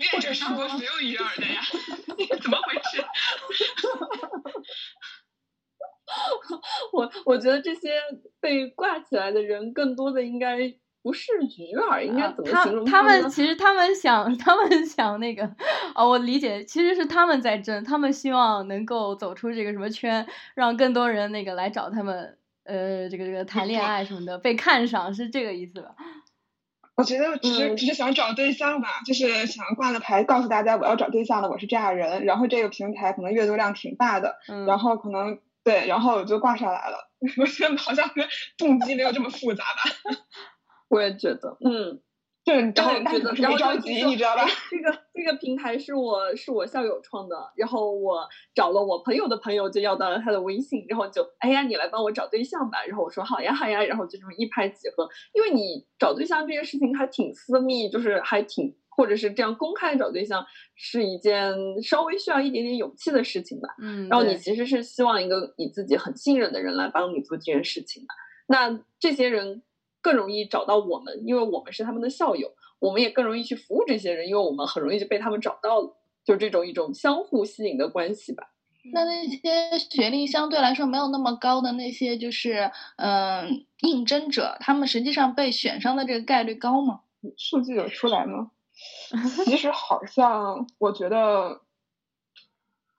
[0.00, 1.60] 愿者上钩是没有鱼饵的呀，
[2.42, 3.04] 怎么回事？
[6.92, 7.90] 我我觉得这些
[8.40, 10.58] 被挂起来的人，更多的应该
[11.02, 13.28] 不是鱼饵，应该怎么形容他们？
[13.30, 15.44] 其实他们想，他们想那个，
[15.94, 25.94] 哦，我理解，其实是他们在争，他们希望能够走出这个什么圈，让更多人那个来找他们，呃，这个这个谈恋爱什么的，被看上，是这个意思吧？
[26.96, 32.24] 我觉得只是只是想找对象吧，就是想挂个牌告诉大家我要找对象了，我是这样人。
[32.24, 37.08] 然后这个平台可能阅读量挺大的，然后可能对，然后我就挂上来了。
[37.38, 38.10] 我觉得好像
[38.58, 40.16] 动机没有这么复杂吧。
[40.88, 42.00] 我也觉得，嗯。
[42.44, 44.44] 然后觉得，然后着急，你知道吧？
[44.70, 52.84] 这个这个平台是我是我校友创的，然后我找了我朋友的朋友，就要到了他的微信，然后就哎呀，你来帮我找对象吧。
[52.86, 55.08] 然后我说好呀好呀，然后就这么一拍即合。
[55.34, 63.68] 因为你找对象这件事情还挺私密，就是还挺或者是这样公开找对象是一件稍微需要一点点勇气的事情吧。
[63.82, 64.08] 嗯。
[64.08, 68.08] 然后你其实是希望一个你自己很信任的人来帮你做这件事情的。
[68.48, 69.62] 那这些人。
[70.00, 78.52] 更容易找到我们，因为我们是他们的校友，我们也更容易去服务这些人，因为我们很容易就被他们找到了，就这种一种相互吸引的关系吧。
[78.92, 87.00] 那那些学历相对来说没有那么高的那些，就是嗯，应征者，他们实际上被选上的这个概率高吗？
[87.36, 88.52] 数据有出来吗？
[89.44, 91.60] 其实好像，我觉得，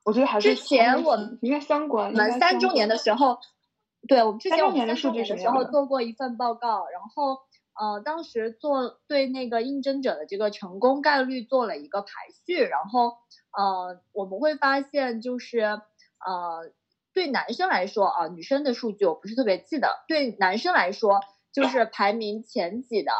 [0.03, 2.11] 我觉得还是之前我们应该相关。
[2.11, 3.39] 我们三周年的时候。
[4.11, 7.39] 对，我们之前我们三周年的时候做过一份报告，然后
[7.79, 12.09] 呃，当时做对那个应征者的这个成功概率做了一个排
[12.45, 13.13] 序，然后
[13.57, 16.73] 呃，我们会发现就是呃，
[17.13, 21.21] 对男生来说啊，女生的数据我不是特别记得，对男生来说
[21.53, 23.13] 就是排名前几的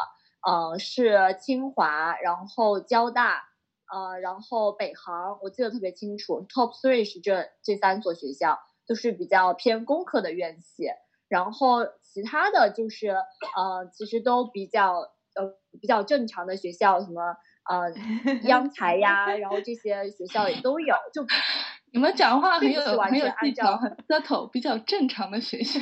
[0.46, 3.44] 呃是清华，然后交大，
[3.90, 8.58] 呃，然后北航，我记得特别清楚，top three 是这这三所学校。
[8.92, 10.84] 就是比较偏工科的院系，
[11.26, 14.96] 然后其他的就是呃，其实都比较
[15.34, 17.22] 呃比较正常的学校，什么
[17.70, 17.90] 呃
[18.44, 20.94] 央财呀，然后这些学校也都有。
[21.14, 21.24] 就
[21.90, 25.80] 你们讲话很有很有技巧，很 settle，比较正常的学校，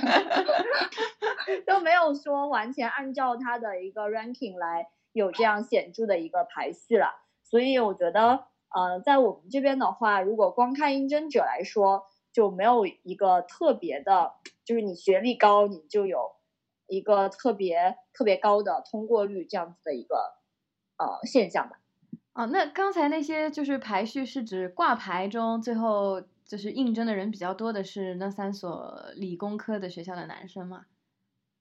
[1.66, 7.08] 都没有说完全按照它的一个 ranking 来有这样显著的一个排序了。
[7.42, 14.32] 所以我觉得，呃，在我们这边的话，如果光看应征者来说，就没有一个特别的，
[14.64, 16.36] 就是你学历高，你就有
[16.86, 20.16] 一个特别特别高的通过率这样子的一个
[20.96, 21.78] 呃现象吧。
[22.32, 30.86] 哦，那刚才那些就是排序是指挂牌中最后就是应征的人比较多的是那三所理工科的学校的男生吗？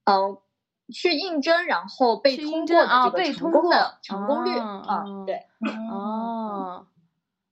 [0.04, 0.38] 嗯，
[0.92, 5.46] 去应征然后被通过啊，被通过的成功率啊，对，
[5.90, 6.86] 哦。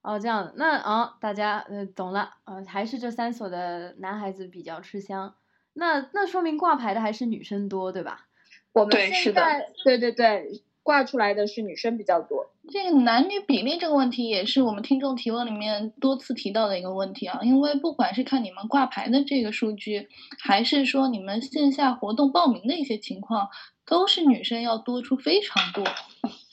[0.09, 5.35] 哦，这样，那啊，大家呃懂了，呃，还是这三所的男孩子比较吃香，
[5.75, 8.25] 那那说明挂牌的还是女生多，对吧？
[8.73, 12.51] 我们现在对对对，挂出来的是女生比较多。
[12.71, 23.51] 这个男女比例这个问题也是我们听众提问里面多次提到的一个问题啊，因为不管是看你们挂牌的这个数据，还是说你们线下活动报名的一些情况，
[23.85, 25.85] 都是女生要多出非常多。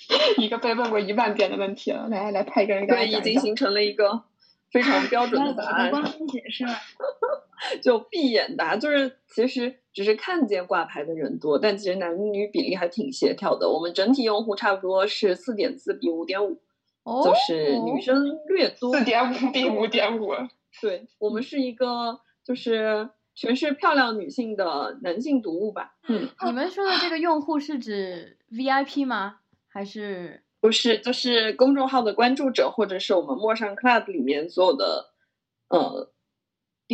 [0.38, 4.24] 一个被问过一万遍的问题了，来来派一个人对，已经形成了一个
[4.72, 5.90] 非常 标准的答案。
[5.90, 6.74] 光听解释了，
[7.82, 13.70] 就闭眼答，就是其实只是看见挂牌的人多，但其实男女比例还挺协调的。
[13.70, 16.60] 我们整体用户差不多是四点四比五点五，
[17.24, 18.94] 就是女生略多。
[18.98, 20.32] 四点五比五点五。
[20.82, 25.96] 对，我们是一个就是全是漂亮女性的男性读物吧。
[26.08, 29.38] 嗯，你们说的这个用户是指 VIP 吗？
[29.76, 31.00] 还是不是？
[31.00, 35.10] 就是公众号的关注者，或者是我们陌上 Club 里面所有的
[35.68, 36.10] 呃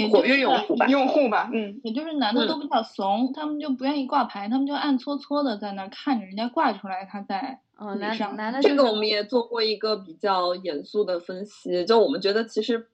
[0.10, 12.88] 活跃用户吧，用户吧，嗯，也就是男的都比较怂，他们就不愿意挂牌，他们就暗搓搓的在那看着人家挂出来，他在嗯，男男的这个我们也做过一个比较严肃的分析，就我们觉得其实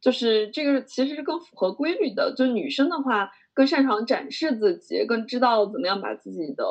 [0.00, 6.64] 就是这个其实是更符合规律的，就女生的话更擅长展示自己，更知道怎么样把自己的。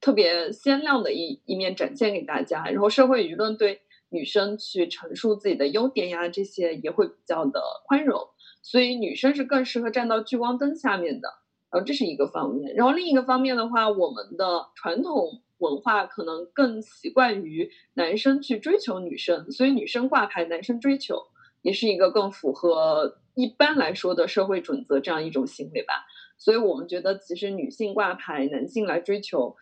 [0.00, 3.80] 特别鲜亮的一一面展现给大家，然后社会舆论对
[4.10, 8.28] 女生去陈述自己的优点呀，这些也会比较的宽容，
[8.62, 11.28] 所以女生是更适合站到聚光灯下面的，
[11.70, 21.24] 然后这是一个方面，然后另一个方面的话，我们的传统文化可能更习惯于男生去追求女生，所以女生挂牌，男生追求，
[21.62, 26.06] 也是一个更符合一般来说的社会准则这样一种行为吧，
[26.38, 29.56] 所以我们觉得其实女性挂牌，男性来追求。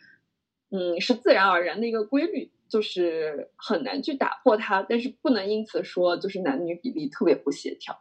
[0.77, 7.99] 嗯，是自然而然的一个规律，就是很难去打破它，但是不能因此说就是男女比例特别不协调。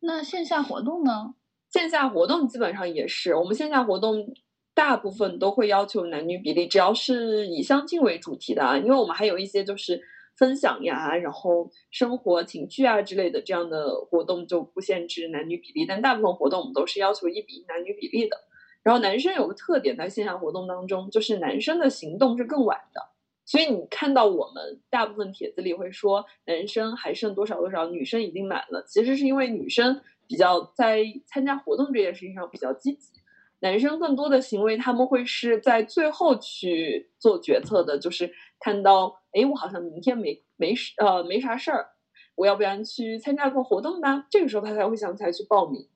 [0.00, 1.34] 那线下活动呢？
[1.68, 4.32] 线下活动基本上也是，我们线下活动
[4.72, 10.00] 大部分都会要求男女比例，只要是以相亲为主题的啊，因为我们还有一些就是
[10.36, 18.36] 分享呀，然后生活情趣啊之类的这样的活动就不限制男女比例，但大部分活动我们都是要求一比一男女比例的。
[18.82, 23.00] 然后男生有个特点，在线下活动当中，就是男生的行动是更晚的，
[23.44, 33.12] 所以你看到我们大部分帖子里会说男生还剩多少多少，女生已经满了，其实是因为女生比较在参加活动这件事情上比较积极，
[33.60, 41.88] 男生更多的行为他们会是在最后去做决策的，就是看到哎，我好像明天没没事呃没啥事儿，
[42.34, 44.24] 我要不然去参加个活动呢？
[44.30, 45.86] 这个时候他才会想起来去报名。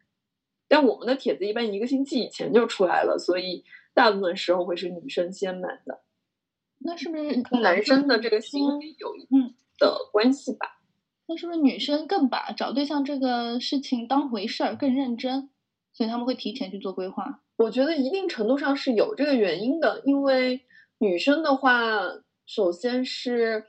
[0.66, 6.03] 但我们的帖子一般一个星期以前就出来了，所以大部分时候会是女生先满的。
[6.79, 10.81] 那是不是跟男生的这个心理有一定的关系吧？
[11.27, 15.48] 那是不是女生更把找对象这个事情当回事儿，更认真，
[15.92, 17.42] 所以他们会提前去做规划？
[17.57, 20.62] 我觉得一定程度上是有这个原因的，因为
[20.98, 22.00] 女生的话，
[22.46, 23.64] 首先是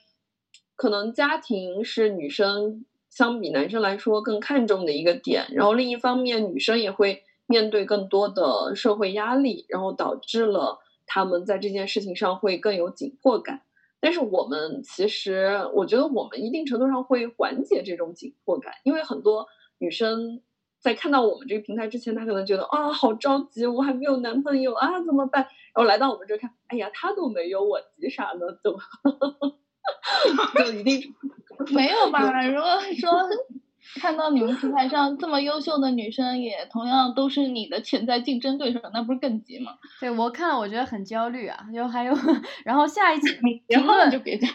[0.76, 2.86] 可能家庭是女生。
[3.16, 13.62] 相比男生来说更看重的一个点，然后另一方面，女生也会面对更多的社会压力，然后导致了他们在这件事情上会更有紧迫感。
[14.02, 19.48] 但是我们其实，我觉得我们一定程度上会缓解这种紧迫感，因为很多
[19.78, 20.42] 女生
[20.78, 25.42] 在看到我们这个平台之前，她可能觉得啊，好着急，我还没有男朋友啊，怎么办？
[25.74, 28.46] 然后来到我们这看，哎呀，他都没有，我急啥呢？
[28.62, 28.76] 就
[30.66, 31.16] 就一定。
[31.74, 32.22] 没有吧？
[32.48, 33.12] 如果说
[34.02, 39.74] 看到你们平台上这么优秀的女生，也同样都是你的潜在竞争对手，那不是更急吗？
[40.02, 41.58] 对我看了，我觉得很焦虑啊。
[41.74, 42.14] 就还有，
[42.66, 43.28] 然后下一期
[43.68, 44.50] 评论就别讲，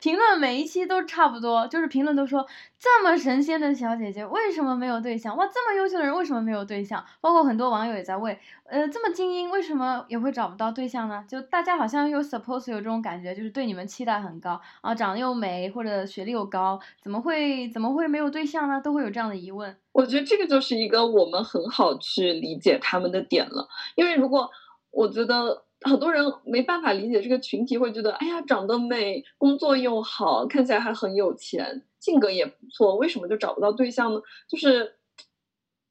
[0.00, 2.46] 评论每一期都差不多，就是评论都说
[2.82, 5.36] 这么神仙的小姐姐为什么没有对象？
[5.36, 7.04] 哇，这么优秀的人为什么没有对象？
[7.20, 11.24] 包括很多网友也在问，呃，这么精英为什么也会找不到对象呢？
[11.28, 18.80] 就大家好像有 suppose 有这种感觉，就是对你们期待很高啊，长得又美或者学历又高，怎么会怎么会没有对象呢？
[18.82, 19.76] 都会有这样的疑问。
[19.92, 24.50] 我觉得这个就是一个我们很好去理解他们的点了，因为如果
[24.90, 34.20] 我觉得很多人没办法理解这个群体，会觉得哎呀，长得美，工作又好，看起来还很有钱，性格也不错，为什么就找不到对象呢？
[34.50, 34.96] 就是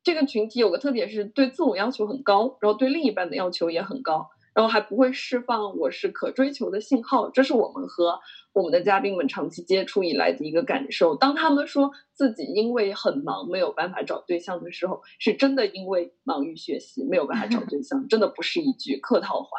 [0.04, 4.30] 这个群体有个特点是对自我要求很高，然后对另一半的要求也很高。
[4.54, 8.19] 然后还不会释放我是可追求的信号，这是我们和
[8.52, 11.15] 我们的嘉宾们长期接触以来的一个感受。
[11.15, 19.50] 当他们说自己因为很忙没有办法找对象的时候，是真的因为忙于学习没有办法找对象，真的不是一句客套话。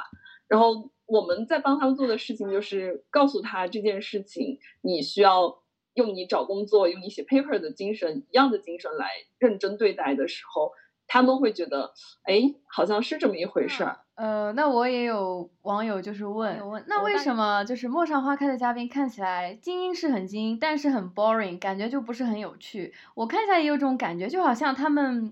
[0.47, 5.62] 然后我们在帮他们做的事情就是告诉他这件事情，你需要
[5.95, 10.73] 用你找工作、用你写 paper 的精神一样的精神来认真对待的时候。
[11.09, 14.01] 他们会觉得，哎，好像是这么一回事儿。
[14.15, 22.95] 呃，那我也有网友就是问，那为什么就是陌上花开的嘉宾看起来精英是很精英，但是很 boring，感觉就不是很有趣。
[23.15, 25.31] 我看起来也有这种感觉，就好像他们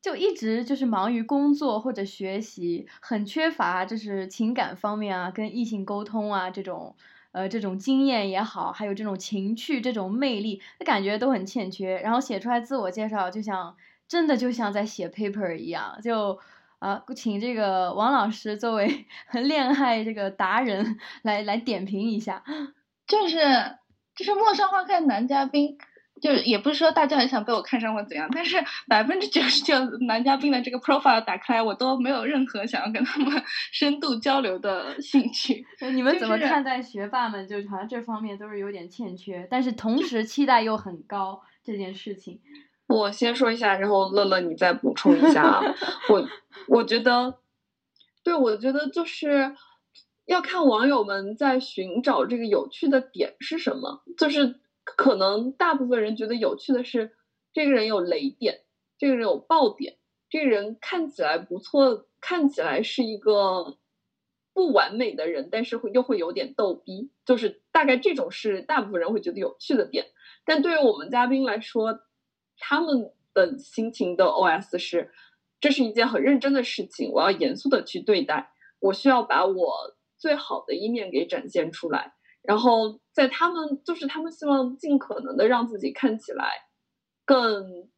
[0.00, 6.96] 就一直就是忙于工作或者学习，很缺乏就是情感方面啊，跟异性沟通啊这种，
[7.32, 11.98] 呃，这种经验也好，还有这种情趣这种魅力，感觉都很欠缺。
[12.00, 13.76] 然后写出来自我介绍，就像。
[14.10, 16.36] 真的就像在写 paper 一样，就
[16.80, 22.42] 啊，请这个王老师作为 恋爱这个达人来来点评一下。
[23.06, 23.38] 就是
[24.16, 25.78] 就是陌上花开男嘉宾，
[26.20, 28.56] 就也不是说大家很想被我看上或怎样，但是
[28.86, 29.74] 百分之九十九
[30.06, 35.64] 男嘉宾的这个 profile 打开，我都没有任何想要跟他们 深度交流的兴趣。
[35.92, 37.48] 你们怎么看待学霸们？
[37.48, 42.40] 就好像这方面都是有点欠缺，但是同时期待又很高这件事情。
[42.86, 45.62] 我先说一下，然后乐乐你再补充一下啊。
[46.08, 46.28] 我
[46.68, 47.38] 我觉得，
[48.22, 49.54] 对我觉得就是
[50.26, 54.02] 要看网友们在寻找这个有趣的点是什么。
[54.18, 54.60] 就是
[54.96, 57.12] 可能大部分人觉得有趣的是，
[57.52, 58.62] 这个人有雷点，
[58.98, 59.98] 这个人有爆点，
[60.28, 63.78] 这个人看起来不错，看起来是一个
[64.52, 67.10] 不完美的人，但是会又会有点逗逼。
[67.24, 70.06] 就是大概这种是大部分人会觉得有趣的点。
[70.44, 72.00] 但对于我们嘉宾来说，
[72.58, 75.12] 他们的心情的 OS 是，
[75.60, 82.14] 这是一件很认真的事情，我要严肃的去对待，我需要把我最好的一面给展现出来。
[82.42, 86.50] 然后在他们就是他们希望尽可能的让自己看起来
[87.24, 87.88] 更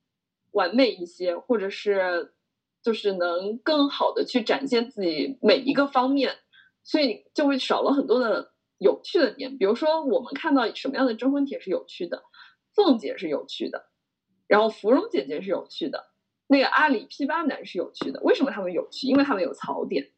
[0.51, 2.35] 完美一些，或者是
[2.83, 6.37] 就是能更好的去展现自己每一个方面，
[6.83, 9.57] 所以就会少了很多的有趣的点。
[9.57, 12.25] 比如说，我们看到什么样的征婚帖是有趣的，
[12.75, 13.91] 凤姐是有趣的。
[14.49, 16.11] 然后芙蓉姐姐是有趣的，
[16.47, 18.21] 那个阿里 P 八男是有趣的。
[18.23, 19.07] 为什么他们有趣？
[19.07, 20.11] 因为他们有槽点。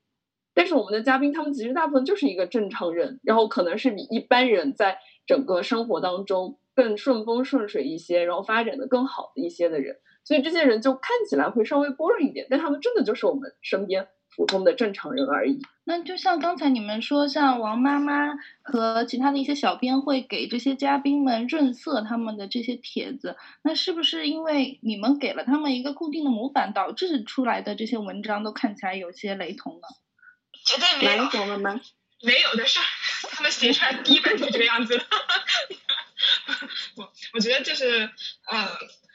[0.54, 9.96] 但是我们的嘉宾，他们其实大部分就是一个正常人，然后可能是比一般人在整个生活当中更顺风顺水一些，然后发展的更好的一些的人。
[10.24, 14.08] 所以这些人就看起来会稍微 boring 一点，但他们真的就是我们身边。
[14.36, 15.60] 普通的正常人而已。
[15.84, 29.86] 那就像刚才你们说，像王妈妈和其他的一些小编会给这些嘉宾们润色他们的这些帖子，那是不是因为你们给了他们一个固定的模板，导致出来的这些文章都看起来有些雷同呢？
[30.64, 31.24] 绝对没有。
[31.59, 31.81] 吗？
[32.22, 32.85] 没有的事儿，
[33.31, 34.98] 他们写出来第一本就这个样子。
[36.96, 38.11] 我我觉得就是，
[38.50, 38.68] 呃，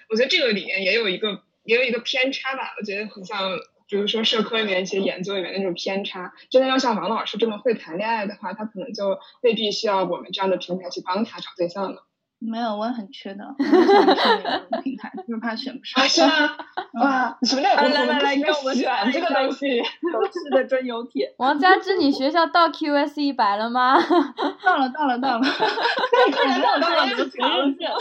[0.09, 3.57] 我觉得这个里面也有一个也有一个偏差吧，我觉得很像。
[3.91, 12.05] 比如说社科里面一些研究里面那种偏差，真的要像王老师这么会谈恋爱的话，他可能就未必需要我们这样的平台去帮他找对象了。
[12.39, 13.43] 没有，我也很缺的，
[14.81, 16.07] 平台，就是怕选不上。
[16.07, 16.57] 是吗？
[17.01, 21.33] 哇，什么叫来来来，给我们选这个东西，都是的真有铁。
[21.37, 23.97] 王佳芝，你学校到 QS 一百了吗？
[24.63, 25.41] 到了，到了，到了。
[25.41, 27.91] 快点到了，到了，你们抢一下。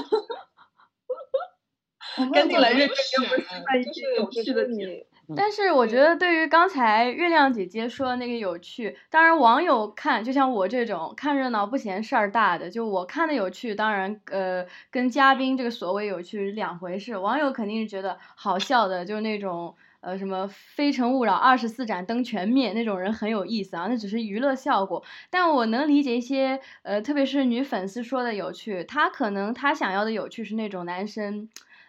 [2.32, 5.06] 赶紧来认真给我们示范一些有趣的题。
[5.36, 17.16] 但是我觉得，对于刚才月亮姐姐说的那个有趣，当然网友看，就像我这种看热闹不嫌事儿大的，就我看的有趣，当然呃，跟嘉宾这个所谓有趣是两回事。
[17.16, 25.04] 网友肯定是觉得好笑的，就是那种呃，什么《非诚勿扰》二十四盏灯全灭那种人很有意思啊，那只是娱乐效果。
[25.30, 31.48] 但我能理解一些，呃，特别是女粉丝说的有趣，她可能她想要的有趣是那种男生。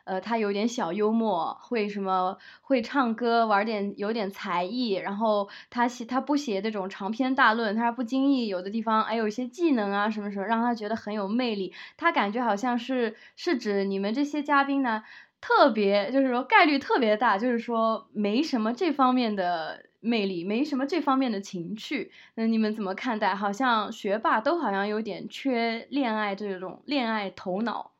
[0.10, 11.74] 呃，他有点小幽默，会什么会唱歌，玩点有点才艺，然后他写他不写这种长篇大论，他不经意有的地方哎有一些技能啊什么什么，让他觉得很有魅力。
[11.96, 15.04] 他感觉好像是是指你们这些嘉宾呢，
[15.42, 22.12] 特别就是说概率特别大，就是说没什么这方面的魅力，没什么这方面的情趣。
[22.34, 23.36] 那你们怎么看待？
[23.36, 27.92] 好像学霸都好像有点缺恋爱这种恋爱头脑。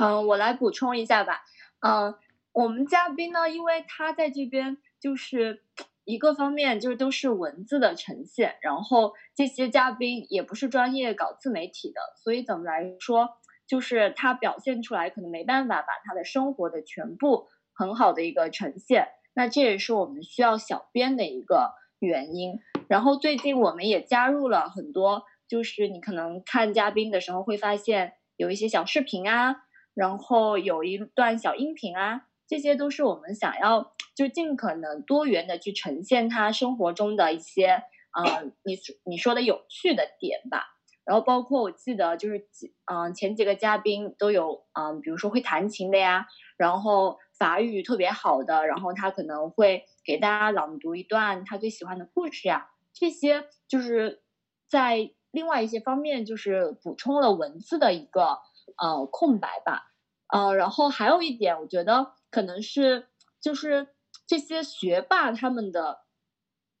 [0.00, 1.42] 嗯，我来补充一下吧。
[1.80, 2.14] 嗯，
[2.52, 5.62] 我们嘉宾呢，因为他在这边就是
[6.04, 13.28] 一个方面，就是都是文字的呈现，然后这些嘉宾也不是专业搞自媒体的，所以怎么来说，
[13.66, 19.08] 就是他表现出来可能没办法把他的生活的全部很好的一个呈现。
[19.34, 22.58] 那这也是我们需要小编的一个原因。
[22.88, 29.56] 然后最近我们也加入了很多，就是你可能看嘉宾的时候会发现有一些小视频啊。
[29.94, 37.82] 然后有一段小音频啊，这些都是我们想要就尽可能多元的去呈现他生活中的一些，
[38.18, 40.76] 嗯，你你说的有趣的点吧。
[41.02, 46.26] 然后包括我记得就是几，嗯，前几个嘉宾都有，嗯，比如说会弹琴的呀，
[46.56, 54.22] 然后法语特别好的，然后他可能会给大家朗读一段他最喜欢的故事呀，这些就是
[54.68, 58.38] 在另外一些方面就是补充了文字的一个
[58.76, 59.92] 呃空白吧。
[60.28, 63.08] 呃，然后还有一点，我觉得可能是
[63.40, 63.88] 就是
[64.26, 66.02] 这些学霸他们的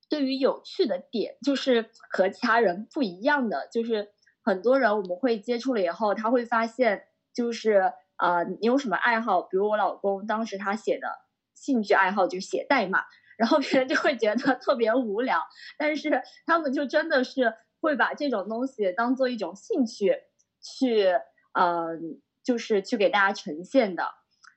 [0.08, 4.12] 对于有趣的点，就是和其他人不一样的，就是
[4.42, 9.42] 很多人我们会接触了以后，他会发现就是呃，你有什么爱好？
[9.42, 11.08] 比如我老公当时他写的
[11.54, 13.04] 兴趣爱好就写代码，
[13.36, 15.40] 然后别人就会觉得特别无聊，
[15.76, 20.16] 但是他们就真的是会把这种东西当做一种兴趣
[20.60, 21.08] 去
[21.52, 22.20] 嗯。
[22.42, 24.02] 就是去给大家呈现的，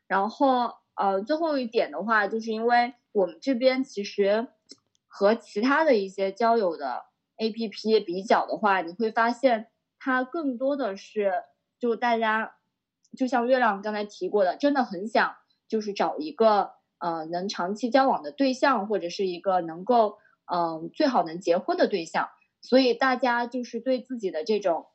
[0.08, 4.48] 然后呃，最后一点的话，就是因为我们这边其实
[5.06, 7.04] 和其他的一些交友的
[7.38, 9.68] APP 比较的话，你会发现
[10.00, 11.34] 它更多的是
[11.78, 12.56] 就大家
[13.18, 15.36] 就像月亮刚才提过的，真的很想
[15.68, 22.30] 就是找一个呃能长期交往的对象，或者是一个能够嗯最好能结婚的对象，
[22.62, 24.88] 所以大家就是对自己的这种。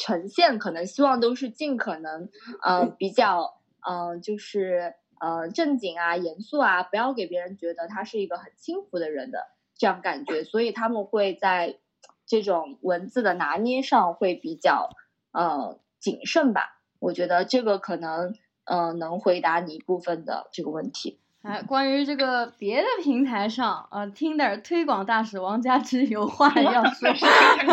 [0.00, 2.30] 呈现可能希望都是尽可能，
[2.62, 11.76] 呃，比较，嗯，就是呃正经啊、严肃啊，不要给别人觉得他是一个很轻浮的人的这样感觉，所以他们会在
[12.24, 14.88] 这种文字的拿捏上会比较，
[15.32, 16.80] 呃，谨慎吧。
[16.98, 18.34] 我觉得这个可能，
[18.64, 21.20] 嗯，能回答你一部分的这个问题。
[21.42, 27.08] 哎，关于这个别的平台上，呃，Tinder 推广大使王佳芝有话 要说。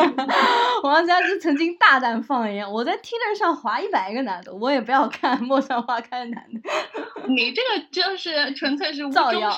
[0.84, 6.62] 王佳芝曾经大胆放言：“我在 Tinder 上划一百个男的，我也不要看陌上花开的男的。
[7.28, 9.50] ”你这个就是纯粹是造谣，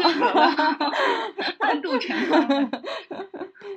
[1.59, 2.47] 暗度陈仓。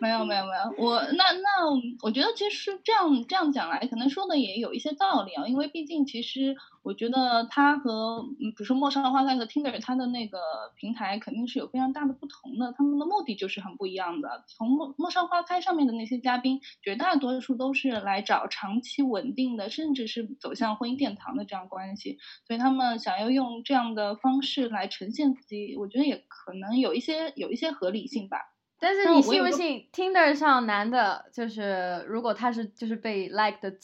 [0.01, 1.68] 没有没有没有，我那那
[2.01, 6.57] 我觉得其实这样这样讲来，可能说的也有一些道理啊，因为毕竟其实。
[6.83, 10.39] 我觉得它和嗯，比如说陌上花开和 Tinder，它的那个
[10.74, 14.45] 平台肯定是有非常大的不同的，他们的目的就是很不一样的。
[14.49, 28.39] 从陌陌上花开上面的那些嘉宾，绝大多数都是来找长期稳定的，甚至是走向婚姻殿堂的这样关系，所以他们想要用这样的方式来呈现自己，我觉得也可能有一些有一些合理性吧。
[28.80, 33.76] 但是你信不信 Tinder 上男的，就是如果他是就是被 like 的。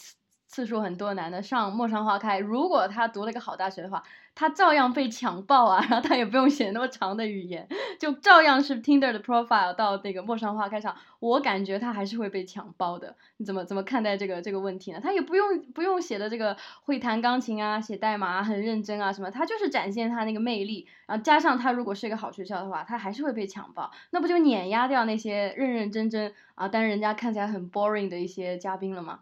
[0.48, 4.02] 次数很多男的上陌上花开，如果他读了一个好大学的话，
[4.34, 7.68] 他照样被强暴啊，然后他也不用写那么长的语言，
[7.98, 13.14] 就照样是 Tinder 的 profile 到那个陌上花开上，我感觉他还是会被强暴的。
[13.36, 15.00] 你怎么怎么看待这个这个问题呢？
[15.02, 29.20] 他也不用不用写的这个会弹钢琴啊，写代码很认真啊什么，他就是展现他那个魅力，然后加上他如果是一个好学校的话，他还是会被强暴，那不就碾压掉那些认认真真啊，但是人家看起来很 boring 的一些嘉宾了吗？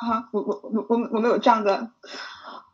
[0.00, 1.90] 啊，我我我我我们有这样的，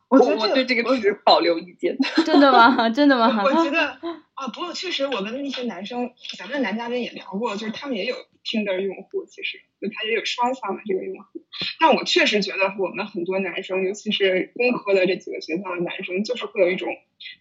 [0.09, 1.97] 我觉得我对这个持保留意见。
[2.24, 2.89] 真的吗？
[2.91, 3.43] 真的吗？
[3.45, 3.99] 我觉得
[4.35, 8.14] 啊，不过确实我跟那些男生，咱们男嘉宾也聊过，就是他们也有
[8.45, 11.43] 听的用户，其实就他也有双向的这个用户。
[11.81, 16.89] 但我确实觉得我们很多男生，尤其是工科的这几个学校的男生，就是会有一种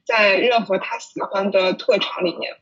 [0.04, 2.56] 在任何他喜欢的特长里面，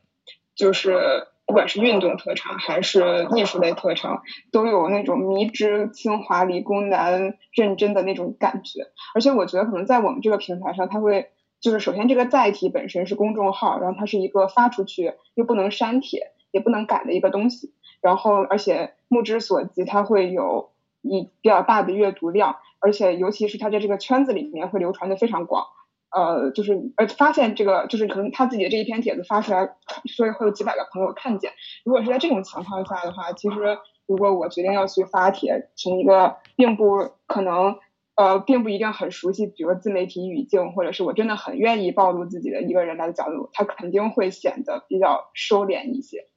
[0.54, 1.28] 就是。
[1.54, 8.88] 不管是运动特长还是艺术类特长，都有那种迷之清华理工男认真的那种感觉。
[9.14, 11.28] 而且我觉得可能在我们这个平台上，他会
[11.60, 25.66] 就是首先这个载体本身是公众号，然后它是一个发出去又不能删帖也不能改的一个东西，然后而且目之所及，它会有一比较大的阅读量，而且尤其是它在这个圈子里面会流传的非常广。
[26.14, 29.74] 呃，就是呃，发现这个就是可能他自己的这一篇帖子发出来，
[30.06, 31.50] 所以会有几百个朋友看见。
[31.84, 37.78] 如果是在这种情况下的话，其实如果我决定要去发帖，从一个并不可能
[38.14, 46.28] 呃，并不一定很熟悉，比如说自媒体语境，或者是我真的很愿意暴露自己的一个人来的角度，他肯定会显得比较收敛一些。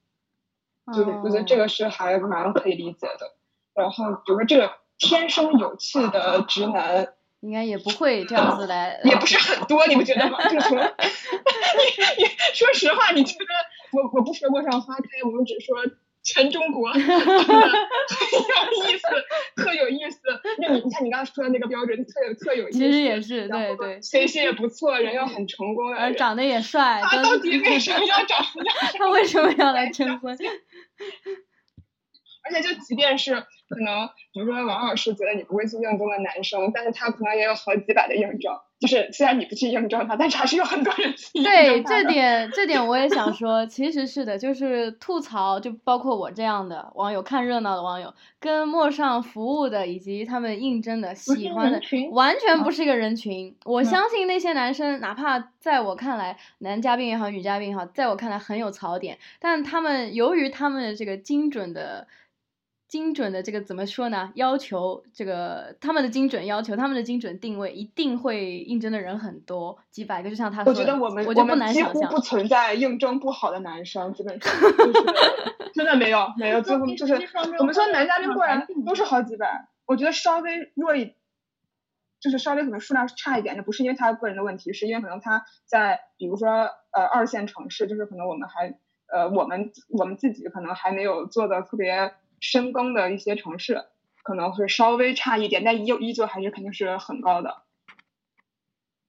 [0.91, 3.35] 就是我觉得这个是还蛮可以理解的。
[3.75, 7.09] 然后比如说这个天生有趣的直男。
[7.41, 10.37] 应该也不会这样子来，也不是很多，你不觉得吗？
[10.49, 13.45] 就从你你说实话，你觉得
[13.93, 15.77] 我我不说陌上花开，我们只说
[16.23, 17.09] 全中国， 很有
[18.83, 19.07] 意思，
[19.55, 20.19] 特有意思。
[20.57, 22.79] 那你你看你刚刚说的那个标准，特有特有意思。
[22.79, 27.01] 其实也是，对对，学习也不错，人又很成功，而长得也帅。
[27.03, 28.35] 他到底为什么要找？
[28.97, 30.37] 他为什么要来 征婚？
[32.43, 38.53] 而且就即便是可能，比如说王老师觉得你不会去应征的男生，但是他可能也有好几百的应征。
[38.79, 53.55] 就是虽然你不去应征他，但是还是有很多人去对，这点这点我也想说，其实是的，就是吐槽，就包括我这样的网友，看热闹的网友，跟陌上服务的以及他们应征的喜欢的，完全不是一个人群。
[53.65, 62.07] 我相信那些男生，哪怕在我看来，男嘉宾也好，女嘉宾也好，在我看来很有槽点，但他们由于他们的这个精准的。
[62.87, 64.31] 精准的这个怎么说呢？
[64.35, 70.79] 要求这个他们的精准要求，他们的精准定位，一定会应征的人很多，几百个，就像他说的。
[70.79, 74.93] 我觉得我们我就不难想象，不存在应征不好的男生，基本上 就是
[75.73, 77.13] 真的没有没有，几乎就是
[77.59, 81.13] 我们说男嘉宾过来都是好几百，我觉得稍微弱一，
[82.21, 86.47] 就是稍微可能数量差一点，那不是因为他个人的问题，是因为可能他在比如说
[86.91, 88.79] 呃二线城市，就是可能我们还
[89.11, 92.13] 呃我们我们自己可能还没有做的特别。
[92.39, 93.85] 深耕的一些城市
[94.23, 97.63] 可能会稍微差一点，但依依旧还是肯定是很高的。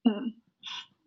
[0.03, 0.33] 嗯，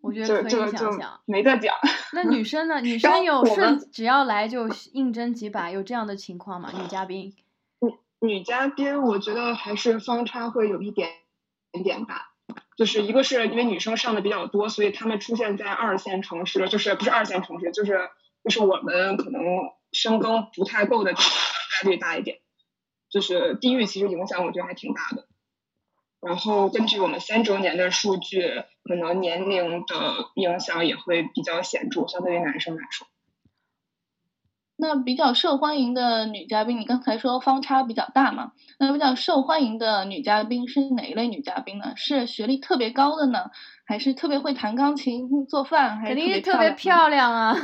[0.01, 1.75] 我觉得可以想想，没得讲。
[2.13, 2.79] 那女生呢？
[2.79, 6.71] 女生有顺只要来就应征几百，有这样的情况吗？
[6.79, 7.33] 女嘉宾？
[7.79, 11.09] 女女嘉宾，我觉得还是方差会有一点
[11.83, 12.27] 点大，
[12.77, 18.11] 就是一个是因为女生上的比较多，所以她们出现在二线城市，就是不是二线城市，就是
[18.43, 19.41] 就是我们可能
[19.91, 21.15] 深耕不太够的。
[21.81, 22.37] 概率大一点，
[23.09, 25.27] 就是地域其实影响我觉得还挺大的。
[26.21, 33.07] 然后根据我们三周年的数据，可能年龄的影响也会比较显著，相对于男生来说。
[34.75, 38.53] 那比较受欢迎的女嘉宾，你刚才说方差比较大嘛？
[38.79, 41.93] 那比较受欢迎的女嘉宾是哪一类女嘉宾呢？
[41.95, 43.51] 是学历特别高的呢，
[43.85, 47.55] 还是特别会弹钢琴、做饭，还是肯定特别漂亮啊？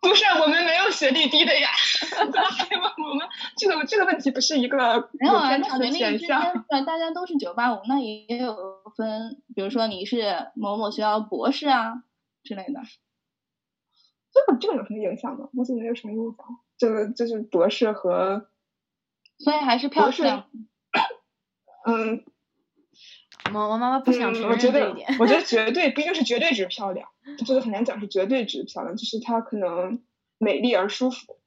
[0.00, 1.68] 不是，我们没有学历低的呀。
[2.10, 3.26] 怎么还问我们？
[3.56, 6.64] 这个这个问题不是一个没有偏差的选项。
[6.68, 8.56] 对，大家都是九八五，那也有
[8.96, 12.04] 分，比如说你是某某学校博士啊
[12.44, 12.80] 之类的。
[14.32, 15.48] 这个这个有什么影响吗？
[15.54, 16.46] 我觉得没有什么影响。
[16.78, 18.48] 这个就是博士和，
[19.38, 20.46] 所以还是漂亮。
[21.86, 22.24] 嗯。
[23.54, 25.16] 我我妈妈不想承认这一点。
[25.20, 27.08] 我觉得绝对不一定是绝对值漂亮，
[27.46, 30.02] 这个很难讲是绝对值漂亮，就是它可能
[30.38, 31.38] 美丽而舒服，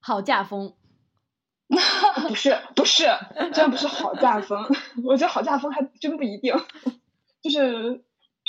[0.00, 0.74] 好嫁风。
[2.28, 3.06] 不是不是，
[3.52, 4.64] 这样不是好嫁风。
[5.02, 6.54] 我觉得好嫁风还真不一定，
[7.42, 8.04] 就是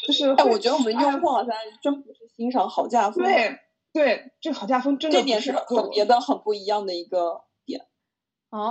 [0.06, 0.30] 就是。
[0.34, 3.24] 哎，我觉得我们用户好像真不是欣赏好嫁风。
[3.24, 3.60] 对
[3.94, 7.45] 对，这好嫁风真的这点是和别的很不一样的一个。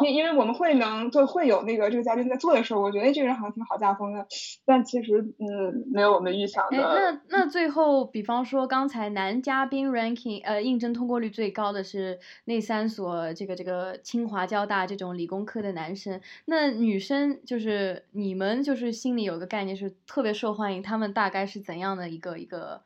[0.03, 4.27] 因因为我们会能就会有那个这个嘉宾在做的时候，我觉得这个人好像挺好家风的，
[4.65, 6.77] 但其实嗯没有我们预想的。
[6.77, 22.83] 那那最后，比方说刚才男嘉宾 ranking 呃应征通过率最高的是那三所这个这个清华交大这种理工科的男生，那女生就是你们就是心里有个概念是特别受欢迎，他们大概是怎样的一个一个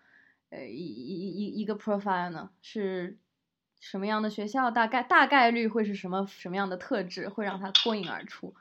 [0.50, 2.50] 呃一一一一个 profile 呢？
[2.62, 3.18] 是？
[3.80, 8.54] 什么样的学校大概大概率会是什么什么样的特质会让他脱颖而出？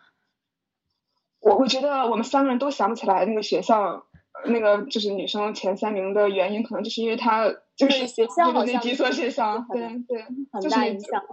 [1.39, 4.05] 我我觉得我们三个人都想不起来那个学校，
[4.45, 11.23] 那个就是女生前三名的原因，可能就是因为她就是学校好像那几所学校，对对，很大影响。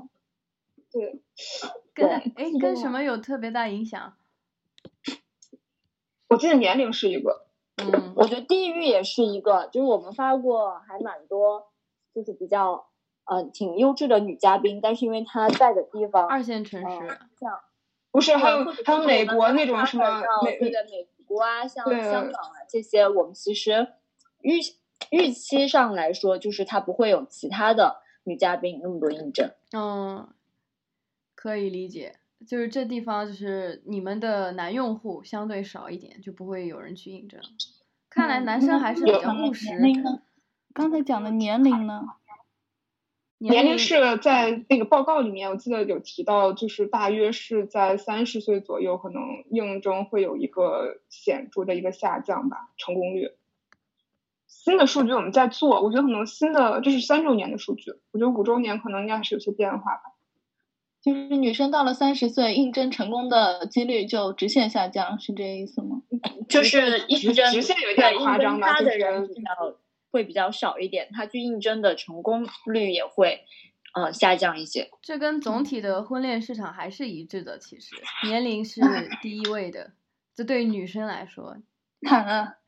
[0.92, 1.20] 对，
[1.94, 4.14] 跟哎跟什么有特别大影响？
[6.28, 11.70] 我记得年龄是一个，嗯，我觉得地域也是一个，就是我们发过还蛮多，
[12.14, 12.86] 就是比较。
[13.26, 17.58] 嗯，挺优质的女嘉宾，但是因为她在的地方二线城市，像
[18.10, 20.70] 不是还有还有美国那种什么美美
[21.26, 23.88] 国啊，像香港啊这些，我们其实
[24.42, 24.58] 预
[25.10, 29.50] 预期上来说，就是他不会有其他的女嘉宾那么多应征。
[29.72, 30.28] 嗯，
[31.34, 32.16] 可以理解，
[32.46, 37.40] 就是这地方就是你们的男用户相对少一点，就不会有人去应征。
[38.10, 39.70] 看来男生还是比较务实。
[40.72, 42.02] 刚才讲的年龄呢？
[43.50, 53.32] 年龄是在那个报告里面，我记得有提到，就是大约是在三十岁左右，可能应征会有一个显著的一个下降吧，成功率。
[54.46, 60.14] 新的数据我们在做，我觉得可能新的这是三周年的数据，我觉得五周年可能应该是有些变化吧。
[61.02, 66.00] 就是女生到了三十岁，应征成功的几率就直线下降，是这个意思吗？
[66.48, 69.76] 就是应征直线有点夸张吧，就是比较。
[70.14, 73.40] 会比较少一点，他去应征的成功率也会，
[73.94, 74.88] 呃，下降一些。
[75.02, 77.96] 这跟总体的婚恋市场还是一致的，其实
[78.28, 78.80] 年龄是
[79.20, 79.90] 第一位的，
[80.36, 81.56] 这对于女生来说，
[82.06, 82.58] 惨了，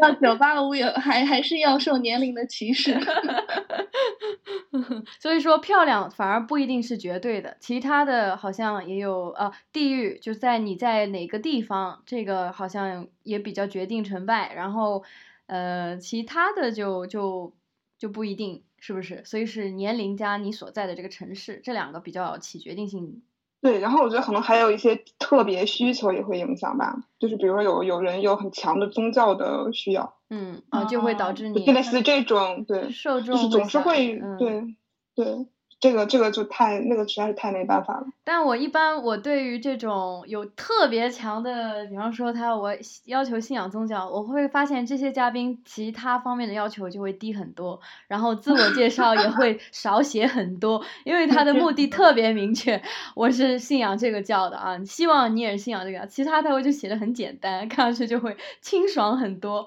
[0.00, 2.98] 到九八五有还还是要受年龄的歧视，
[5.20, 15.04] 所以说漂亮反而不一定是绝对的，其他的好像也有呃，地域就在你在哪个地方，这个好像也比较决定成败，然后。
[15.46, 17.54] 呃，其他的就就
[17.98, 23.22] 就不一定是不是，所以是年龄加你所在的这个城市，这两个比较起决定性。
[23.60, 34.76] 对，然后我觉得可能还有一些特别需求也会影响吧，就是比如说有有人有很强的宗教的需要，嗯啊，就会导致你类似这种对受众是总是会对
[35.14, 35.46] 对。
[35.80, 38.06] 这个这个就太那个实在是太没办法了。
[38.24, 52.82] 但我一般我对于这种有特别强的，比方说他我要求信仰宗教，我会发现这些嘉宾其他方面的要求就会低很多，然后自我介绍也会 少写很多，因为他的目的特别明确，
[53.14, 59.66] 我是信仰这个教的啊，希望你也是信仰这个，其他他会就写的很简单，看上去就会清爽很多。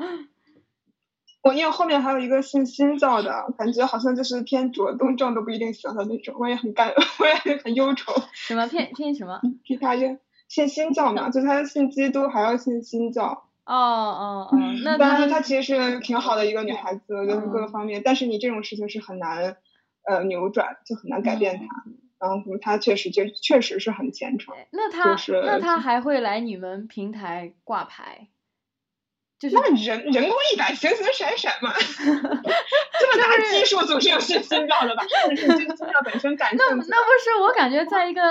[1.48, 6.90] 我因为后面还有一个信新教的，感觉好像就是偏左东正都不一定行的那种，我也很干，
[7.20, 8.14] 我也很忧愁。
[8.34, 9.40] 什么偏偏什么？
[9.64, 10.18] 偏他就
[10.48, 13.44] 信新教嘛，就他信基督还要信新教。
[13.66, 19.58] 哦哦哦，那当然她其实是挺好的一个女孩子，就是各个方面，但是你这种事情是很难
[20.08, 21.84] 呃扭转，就很难改变他。
[22.20, 24.56] 然后他确实就确实是很虔诚。
[24.72, 28.30] 那他那他还会来你们平台挂牌？
[29.40, 35.04] 那人人工一百，形形闪闪嘛， 这么大基数总是有信心教的吧？
[35.24, 36.50] 或者是对宗教本身感？
[36.58, 38.22] 那那不是我感觉在一个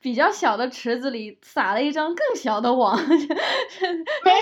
[0.00, 2.96] 比较小的池子里撒了一张更小的网。
[4.24, 4.32] 没，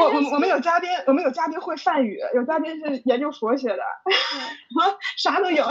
[0.00, 5.66] 我我我们有嘉宾，我们有嘉宾会梵语，有嘉宾是研究佛学的， 啊啥都有。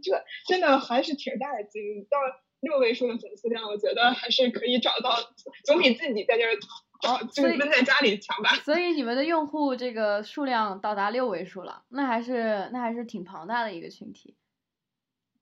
[0.00, 2.18] 这真的还是挺大的基数，到
[2.60, 5.18] 六位数的粉丝量，我觉得还是可以找到，
[5.64, 6.50] 总比自己在这儿。
[7.06, 8.50] 哦，就闷在家里强吧。
[8.64, 14.34] 所以你们的用户这个数量到达六位数了，那还是那还是挺庞大的一个群体。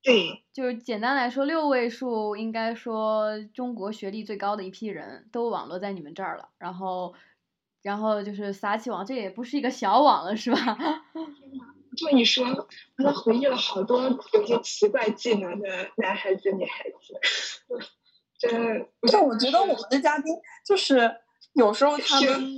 [0.03, 7.15] 对，就是简单来说，六位数应该说中国学历最高的一批人都网络在你们这儿了，然后
[7.81, 10.77] 然后就是撒起网，这也不是一个小网了，是吧？
[11.97, 12.45] 这么一说，
[12.99, 14.03] 我都回忆了好多
[14.33, 17.19] 有些奇怪技能的男孩子、女孩子。
[18.37, 21.17] 真，但我觉得我们的嘉宾就是。
[21.57, 22.55] 有时候他们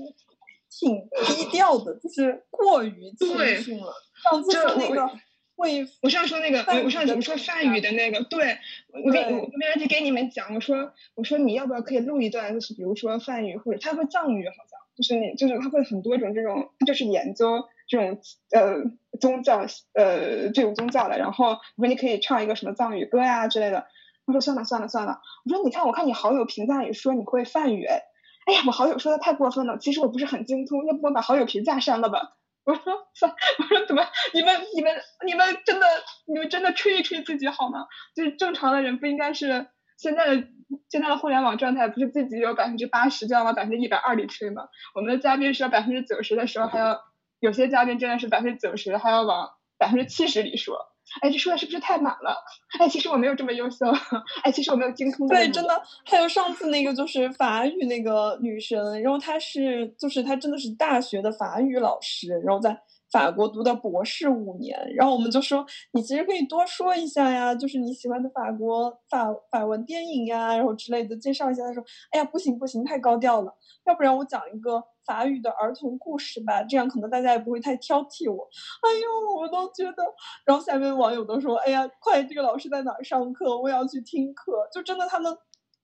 [0.70, 3.26] 挺低调的，就是过于自
[3.62, 3.94] 信了。
[4.22, 5.08] 上次说那个
[5.56, 8.58] 会，我上次说那个，我上次说梵语的那个，对
[9.06, 10.54] 我给我没来得及给你们讲。
[10.54, 18.20] 我说我说你要不要可以录一段，就是比如说梵语或者他会藏语，好像就是你就是他会很多种这种，就是研究这种
[18.52, 18.84] 呃
[19.22, 21.18] 宗教呃这种宗教的。
[21.18, 23.88] 然后我说你可以唱一个什么藏语歌呀之类的。
[24.26, 25.22] 他说算了算了算了。
[25.46, 27.86] 我说你看我看你好友评价里说你会梵语。
[27.86, 28.04] 哎
[28.46, 29.78] 哎呀，我好友说的太过分了。
[29.78, 32.36] 其实我不是很精通，要不我把好友评价删了吧？
[32.66, 32.84] 我说
[33.14, 34.06] 算，我说怎么？
[34.34, 34.94] 你们、你们、
[35.26, 35.88] 你们真的、
[36.28, 37.88] 你们真的吹一吹自己好吗？
[38.16, 39.68] 就是正常的人不应该是
[39.98, 40.48] 现在的
[40.90, 44.64] 现在的互联网状态，不是自己有百分之八十就要往百分之一百二里吹吗？
[44.94, 47.02] 我们的嘉宾是要百分之九十的时候还要，
[47.40, 50.78] 有些嘉宾真的是百分之九十还要往百分之七十里说。
[51.22, 52.36] 哎，这说的是不是太满了？
[52.80, 53.86] 哎，其实我没有这么优秀。
[54.44, 55.28] 哎，其实我没有精通。
[55.28, 55.82] 对，真的。
[56.06, 62.82] 还有上次那个就是法语那个女生，然后她是就是她真的是大学的法语老师，然后在。
[63.12, 71.64] 法国读的博士五年，然后我们就说你其实可以多说一下呀，就是你喜欢的法国法法文电影呀，然后之类的介绍一下。
[71.64, 73.54] 他说：“哎呀，不行不行，太高调了，
[73.86, 78.48] 要不然我讲一个法语的儿童故事吧，这样可能大家也不会太挑剔我。”
[78.82, 80.04] 哎呦，我都觉得，
[80.46, 83.58] 然后下面网友都说：“哎呀，快，这个老师在哪儿上课？
[83.60, 85.36] 我也要去听课。”就真的他们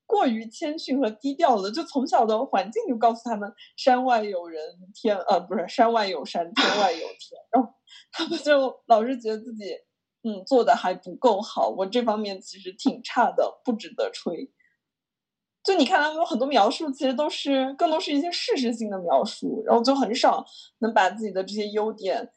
[0.06, 4.62] 过于谦逊和低调的，就从小的环境就告诉他们山外有人，
[4.94, 7.70] 天呃不是山外有山，天外有天，然后
[8.12, 9.74] 他们就老是觉得自己
[10.24, 14.52] 嗯做的还不够好，我这方面其实挺差的，不值得吹。
[15.64, 20.46] 就你看他们有很多描述，其实都是更多是一些事实性的描述，然后就很少
[20.80, 22.32] 能把自己的这些优点。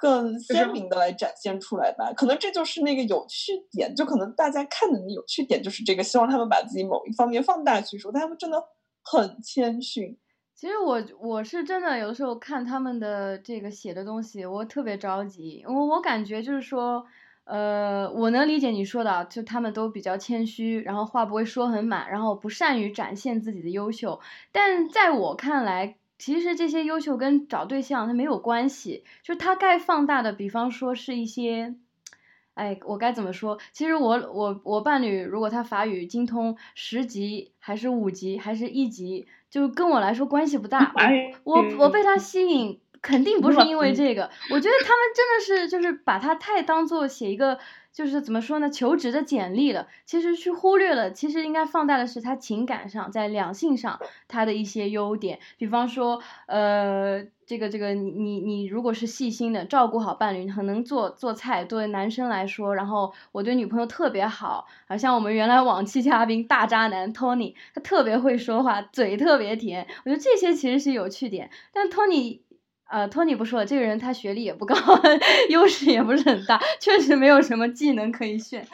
[0.00, 8.62] 更鲜明的来展现出来吧，可能这就是那个有趣点，就可能大家看的那有趣点就是这个，希望他们把自己某一方面放大去说，但他们真的
[9.02, 10.16] 很谦逊。
[10.56, 17.04] 其实我我是真的有的时候看他们的这个写的东西，我特别着急，我我感觉就是说，
[17.44, 24.18] 呃，我能理解你说的，就他们都比较谦虚，然后话不会说很满，然后不善于展现自己的优秀，
[24.50, 25.96] 但在我看来。
[26.20, 31.74] 其实这些优秀跟找对象它没有关系，就是它该放大的，比方说是一些，
[32.52, 33.58] 哎，我该怎么说？
[33.72, 40.92] 其实我我我伴侣如果他法语精通十级还是五级还是一级，就跟我来说关系不大。
[41.44, 44.30] 我我被他吸引，肯定不是因为这个。
[44.50, 47.58] 我觉得他们真的是就是把他太当做写一个。
[47.92, 48.70] 就是怎么说呢？
[48.70, 55.40] 求职的简历了，其实去忽略了，其实应该放大的是他情感上，在两性上他的一些优点。
[55.58, 61.64] 比方说，呃，这个这个，你你如果是细心的，照顾好伴侣，很能做做菜。
[61.64, 69.86] 作为男生来说，然后我对女朋友特别好，好像我们原来往期嘉宾大渣男 Tony，他特别会说话，嘴特别甜。
[70.04, 72.40] 我觉得这些其实是有趣点，但 Tony。
[72.90, 74.74] 呃，托尼不说，这个人他学历也不高，
[75.48, 78.66] 优势也不是很大，确实没有什么技能可以炫。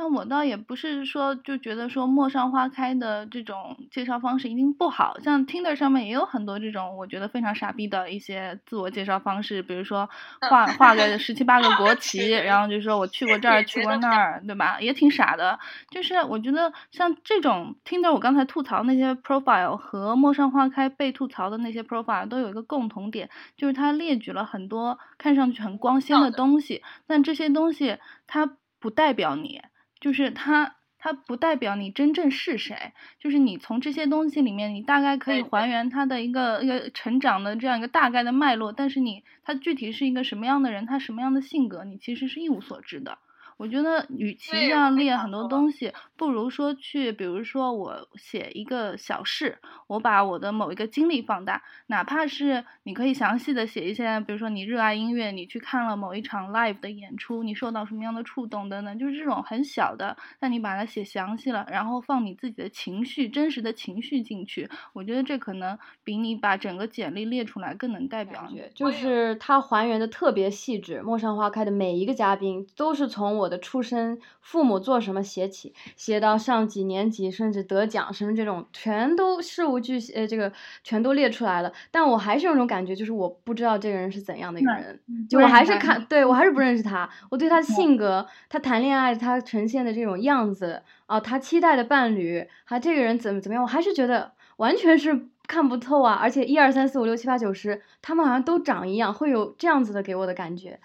[0.00, 10.08] 那我倒也不是说就觉得说陌上花开的这种介绍方式一定不好，像 Tinder 上面也有很多这种我觉得非常傻逼的一些自我介绍方式，比如说
[10.48, 14.80] 画画个 十七八个国旗，然后就说我去过这儿去过那儿，对吧？
[14.80, 15.58] 也挺傻的。
[15.90, 29.60] 就是我觉得像这种 Tinder，我刚才吐槽那些 profile 和陌上花开被吐槽的那些 profile 都有一个共同点，就是它列举了很多看上去很光鲜的东西，但这些东西它不代表你。
[30.00, 32.92] 就是它，它不代表你真正是谁。
[33.18, 43.18] 就是你从这些东西里面，你大概可以还原他的一个一个成长的这样一个大概的脉络，但是你他具体是一个什么样的人，他什么样的性格，你其实是一无所知的。
[43.60, 68.62] 我觉得，与其这样列很多东西，不如说去，比如说我写一个小事，我把我的某一个经历放大，哪怕是你可以详细的写一些，比如说你热爱音乐，你去看了某一场 live 的演出，你受到什么样的触动等等，就是这种很小的，但你把它写详细了，然后放你自己的情绪，真实的情绪进去，我觉得这可能比你把整个简历列出来更能代表你。
[68.74, 73.49] 就是它还原的特别细致，陌上花开的每一个嘉宾都是从我。
[73.50, 80.50] 的出身，父母做什么写起，写到上几年级，甚至得奖什么这种，全都事无巨细，呃，这个
[80.82, 81.72] 全都列出来了。
[81.90, 84.98] 但我还是有种感觉，就是我不知道这个人是怎样的一个人，
[85.28, 87.10] 就我还是看，对我还是不认识他。
[87.28, 96.14] 我对他的性格，他谈恋爱他呈现的这种样子，啊，他期待的伴侣，他这个人怎么怎么样，我还是觉得完全是看不透啊。
[96.14, 100.78] 而且一二三四五六七八九十，他们好像都长一样，会有这样子的给我的感觉。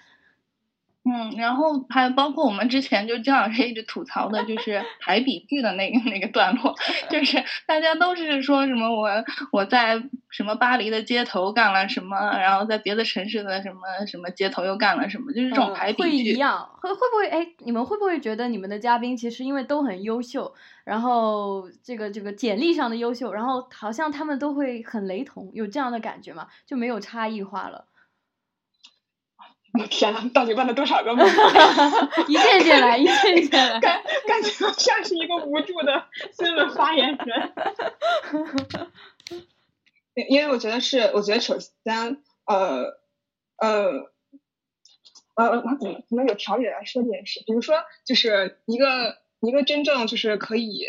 [1.08, 6.74] 嗯，然后还包括我们之前就姜老师一直吐槽的，就是 排比句的那个那个段落，
[7.12, 7.38] 就是
[7.68, 9.08] 大家都是说什么我
[9.52, 10.02] 我在
[10.32, 16.02] 什么巴黎的街头干了什么，然后在别的城市的什么什么街头又干了什么，就是这种排比句。
[16.02, 17.48] 会一样，会会不会哎？
[17.60, 20.52] 你们会不会觉得你们的嘉宾其实因为都很优秀，
[20.84, 26.48] 然后这个这个简历上的优秀，然后好像他们都会很雷同，有这样的感觉吗？
[26.66, 27.86] 就没有差异化了。
[29.78, 31.34] 我 天呐，到底问了多少个问题？
[32.32, 36.08] 一件件来，一件件来， 感感觉像是一个无助的
[36.38, 37.54] 新闻发言人。
[40.30, 42.98] 因为我觉得是，我觉得首先，呃，
[43.58, 44.12] 呃，
[45.36, 47.44] 呃，我怎么怎么有条理来说这件事？
[47.46, 50.86] 比如说，就是一个一个真正就是可以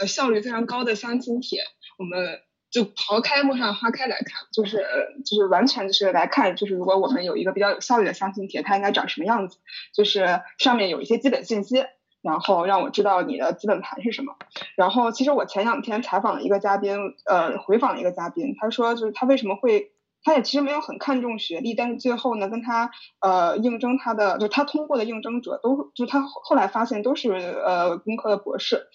[0.00, 1.62] 呃效率非常高的相亲帖，
[1.98, 2.40] 我们。
[2.76, 4.84] 就刨开陌上花开来看，就是
[5.24, 9.56] 就是完全就是来看，就是如果我们有一个比较有效率的相亲帖，它应该长什么样子？
[9.94, 11.86] 就是上面有一些基本信息，
[12.20, 14.34] 然后让我知道你的基本盘是什么。
[14.76, 22.90] 然后其实我前两天采访了一个嘉宾，呃，回访了一个嘉宾，他说就是他为什么会，他也其实没有很看重学历，但是最后呢，跟他
[23.22, 28.88] 呃应征他的，就他通过的应征者都，就他后来发现都是呃工科的博士，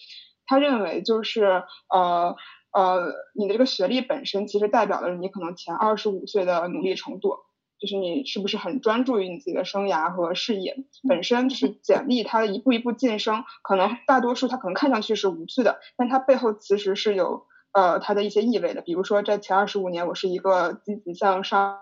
[0.45, 2.35] 他认为就是呃。
[2.73, 7.35] 呃，你的这个学历本身其实代表的是你可能前二十五岁的努力程度，
[7.79, 10.77] 就是你是不是很专注于你自己的生涯和事业。
[11.07, 18.81] 本身就是简历，它的一步一步晋升，可能大多数它可能看上去是无趣的，但它背后其实是有呃它的一些意味的。
[18.81, 21.79] 比如说，在前二十五年，我是一个积极向上、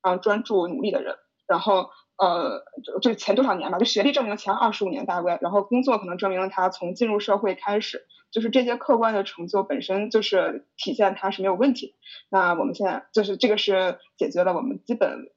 [0.00, 1.16] 啊专注努力的人。
[1.46, 1.90] 然后
[2.22, 8.06] 呃，就就前多少年吧，就学历证明前二十五年大概，然后工作可能证明了他从进入社会开始。
[8.30, 11.96] 就是这些客观的成就本身就是体现他是没有问题。
[12.30, 15.30] 那我们现在就是这个是解决了我们基本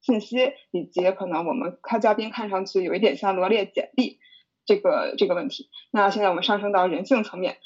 [0.00, 4.18] 信息以及可能我们开嘉宾看上去有一点像罗列简历
[4.64, 5.68] 这个这个问题。
[5.92, 7.58] 那现在我们上升到人性层面，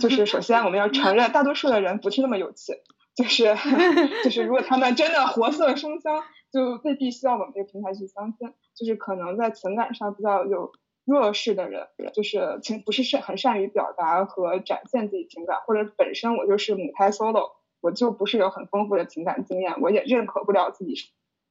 [0.00, 2.72] 就是首先我们要承认大多数的人不是那么有趣，
[3.16, 3.56] 就是
[4.22, 10.72] 就是如果他们真的活色生香，就未必需要我们这个平台去相亲，就是可能在情感上比较有。
[11.08, 21.06] 弱势的人就是情不是善很善于表达和展现自己情感，或者本身我就是母胎 solo，我就不是有很丰富的情感经验，我也认可不了自己是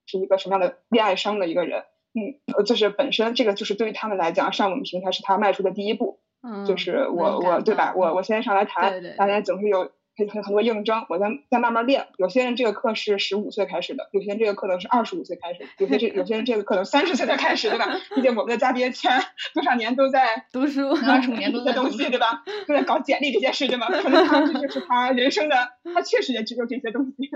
[0.08, 9.90] 是一个什么样的恋爱商的一个人，嗯，就是本身这个就是对于他们来讲，上我们平台是他迈出的第一步，嗯，就是我我对吧，我我先上来谈，大家总是有。
[10.18, 12.08] 很很很多硬章，我在在慢慢练。
[12.18, 17.86] 有些人这个课是十五岁开始的，有些人这个课能是二十五岁开始，有些这有些人这个课能三十岁才开始，对吧？
[18.16, 19.22] 毕竟我们的嘉宾前
[19.54, 22.44] 多少年都在 读书， 二十五年都在东西，对吧？
[22.68, 23.88] 都在搞简历这件事，对吧？
[23.88, 27.30] 可能他这就是他人生的，他确实也只有这些东西，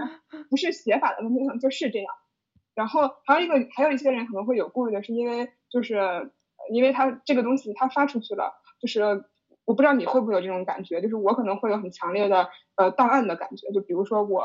[0.50, 2.08] 不是写法的问题，可能就是这样。
[2.76, 6.32] 然后还有一个，还有一些人可能会有顾虑的是，因为就是
[6.72, 9.26] 因为他这个东西他发出去了，就是。
[9.70, 14.42] 我不知道你会不会有这种感觉，就是我可能会有很强烈的呃档案的感觉，就比如说我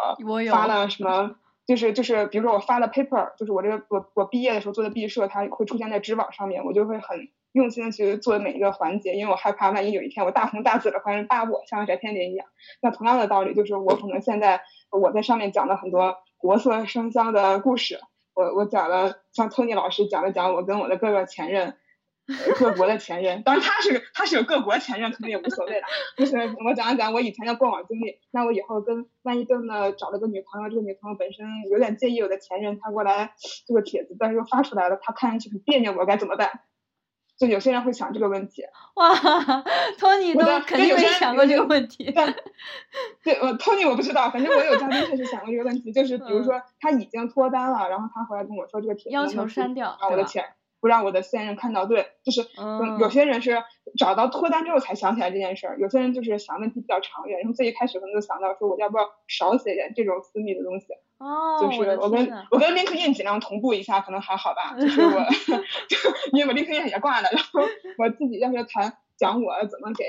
[0.52, 12.46] 发了什么，就是就是比如说我发了 paper，就是我这个我我毕业的时候做的毕设，它会出现在知网上面，我就会很用心的去做每一个环节，因为我害怕万一有一天我大红大紫的发人扒我，像翟天临一样。
[12.82, 14.60] 那同样的道理，就是我可能现在
[14.90, 17.98] 我在上面讲了很多国色生香的故事，
[18.34, 21.78] 我我讲了像托尼老师讲了讲我跟我的各个前任。
[22.58, 25.86] 各国的前任，当然他是他是有各国前任，可能也无所谓了。
[26.16, 33.34] 就是我讲一讲我以前的过往经历，那我以后跟万一真的找了个女朋友，这个女朋友本身有点介意我的前任，他过来
[33.66, 36.60] 这个帖子，但是又发出来了，他看上去很别扭，我该怎么办？
[37.36, 38.62] 就有些人会想这个问题。
[38.94, 39.12] 哇，
[39.98, 42.14] 托尼都肯定没想过这个问题。
[43.22, 50.54] 对，我托尼我不知道，反正我有嘉宾确实想过这个问题，就是比如说他已经脱单了，然后他回来跟我说这个帖子要求删掉我的钱。
[50.84, 52.42] 不让我的现任看到，对，就是
[53.00, 53.56] 有些人是
[53.96, 65.08] 找到脱单之后才想起来这件事儿，有些人就是想问题比较长远，然后最一开始可能就想到说我要不要少写点这种私密的东西，哦，就是我跟我跟 LinkedIn 尽量同步一下，可能还好吧，就是我，
[65.88, 65.96] 就
[66.36, 67.62] 因为我 LinkedIn 也挂了，然后
[67.96, 70.04] 我自己要是谈讲我怎么给，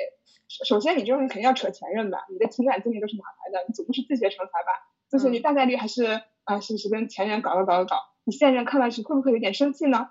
[0.67, 3.65] 首先你这种人肯定要扯前任吧，你的情感经历都是哪来的？
[3.69, 4.91] 你总不是自学成才吧？
[5.09, 7.95] 就是你大概率还是啊，是是跟前任搞搞搞搞，
[8.25, 10.09] 你现任看上去会不会有点生气呢？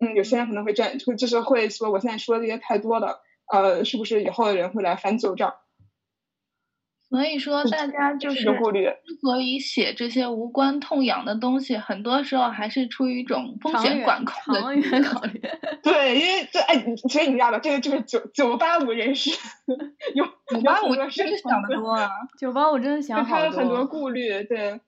[0.00, 3.20] 嗯，有些人可能会这样，就就是会说，我现在说的这些太多了，
[3.52, 5.54] 呃，是不是以后的人会来翻旧账？
[7.10, 14.60] 所以说，大家就是之所以写这些无关痛痒的东西，很多时候还是出于一种风险管控的
[15.02, 15.40] 考虑。
[15.84, 16.74] 对，因为这哎，
[17.08, 19.30] 所以你知道吧，这个就是九九八五人士，
[20.14, 24.80] 有九八五真的想的多啊，九八五真的想好多，他有很多顾虑，对，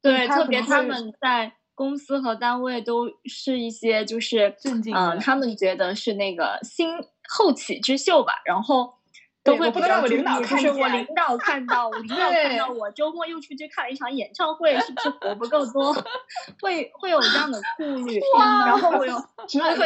[0.00, 1.52] 对，特别他们在。
[1.78, 4.56] 公司和单位都是一些，就是
[4.92, 6.90] 嗯，他们觉得是那个新
[7.28, 8.94] 后起之秀吧，然后
[9.44, 15.94] 都会不让我领导看就是我领导看到，我领导看到我周末又出去看了一场演唱会，是不是活不够多？
[16.60, 18.20] 会会有这样的顾虑，
[18.66, 19.16] 然后我 有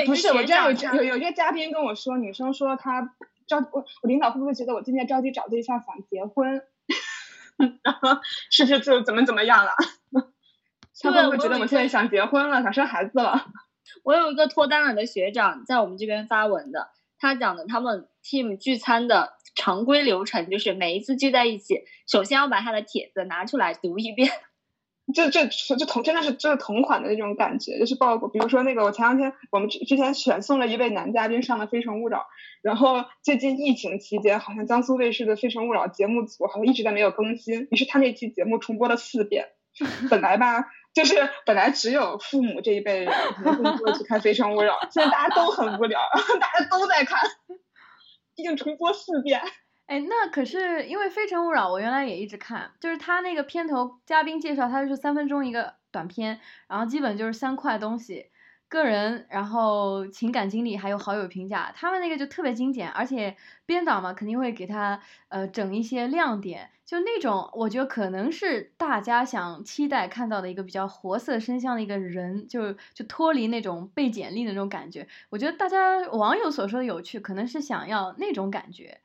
[0.06, 3.02] 不是我这样有有有些嘉宾跟我说，女生说她
[3.46, 6.62] 着我我领导会不会觉得我今天着急找对象想结婚？
[7.84, 8.18] 然后
[8.50, 9.72] 是不是就怎么怎么样了？
[11.02, 13.46] 他会不会觉得我现在想结婚了，想生孩子了？
[14.04, 16.88] 我有一个脱单了的学长在我们这边发文的，
[17.18, 24.30] 他讲的他们 team 聚餐的常规流程就是每一次聚在一起，首先要把他的帖子拿出来读一遍。
[25.12, 32.18] 这这这同真的是这是同款的那种感觉，就是包括比如说那个我前两天我们之之前选送了一位男嘉宾上了《非诚勿扰》，
[32.62, 39.48] 然后最近疫情期间好像江苏卫视的《非诚勿扰》节目组好像一直在没有更新，于是他那期节目重播了四遍。
[40.08, 40.66] 本来吧。
[40.94, 41.14] 就是
[41.46, 46.00] 本来只有父母这一辈人可能更多去看《非诚勿扰》，现在大家都很无聊，
[46.40, 47.18] 大家都在看，
[48.34, 49.40] 毕竟重播四遍。
[49.86, 58.26] 哎，那可是因为《非诚勿扰》，我原来也一直看，就是他那个片头嘉宾介绍，他就是三分钟一个短片，然后基本就是三块东西。
[58.72, 64.98] 个人，然后情感经历还有好友评价，他们那个就特别精简，而且编导嘛肯定会给他
[65.28, 75.06] 呃整一些亮点，就那种我觉得可能是大家想期待看到的一个比较活色生香的一个人，就就脱离那种被简历的那种感觉。
[75.28, 79.00] 我觉得大家网友所说的有趣，可能是想要那种感觉。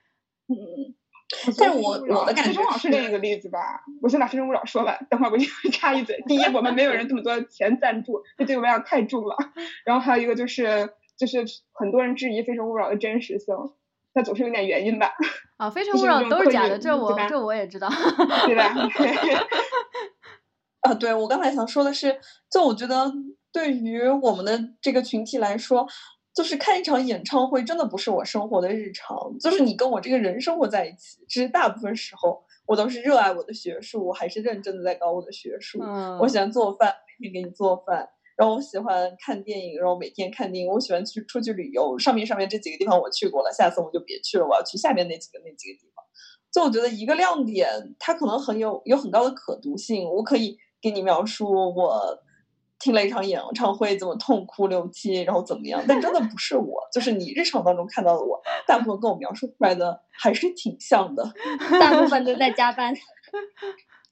[0.49, 0.95] 嗯。
[1.57, 3.83] 但是我我的感觉，非诚勿扰是另一个例子吧？
[4.01, 6.23] 我先把非诚勿扰说完，等会儿我就插一嘴。
[6.27, 9.35] 第一，我们没有人这么多钱赞助，这对我们俩太重了。
[9.83, 13.53] 然后还有一个就是，就是很多人质疑非诚勿扰的真实性，
[14.13, 15.11] 它总是有点原因吧？
[15.57, 17.89] 啊，非诚勿扰都是假的，这我这我也知道，
[18.45, 18.73] 对吧？
[20.81, 22.17] 啊，对我刚才想说的是，
[22.49, 23.11] 就我觉得
[23.51, 25.85] 对于我们的这个群体来说。
[26.37, 29.17] 就是看一场演唱会，真的不是我生活的日常。
[29.39, 35.79] 就是你跟我这个人生活在一起，其实大部分时候我都是热爱我的学术，我还是认真的在搞我的学术。
[35.81, 38.07] 嗯我喜欢做饭，每天给你做饭。
[38.35, 40.71] 然后我喜欢看电影，然后每天看电影。
[40.71, 46.05] 我喜欢去出去旅游，上面上面这几个地方我去过了，下次我就别去了，我要去下面那几个那几个地方。
[46.53, 47.67] 就我觉得一个亮点，
[47.97, 52.23] 它可能很有有很高的可读性，我可以给你描述我。
[52.79, 55.83] 听了一场演唱会，怎么痛哭流涕，然后怎么样？
[55.87, 61.33] 但真的不是我，就是你日常当中看到的我，大部分跟我描述出来的还是挺像的。
[61.79, 62.93] 大部分都在加班。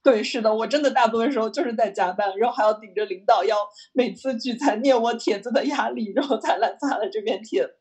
[0.04, 3.56] 对，是的，我真的大部分时候就是在加班，然后还要顶着领导要
[3.94, 7.78] 每次聚餐念我帖子的压力，然后才来发了这篇帖子。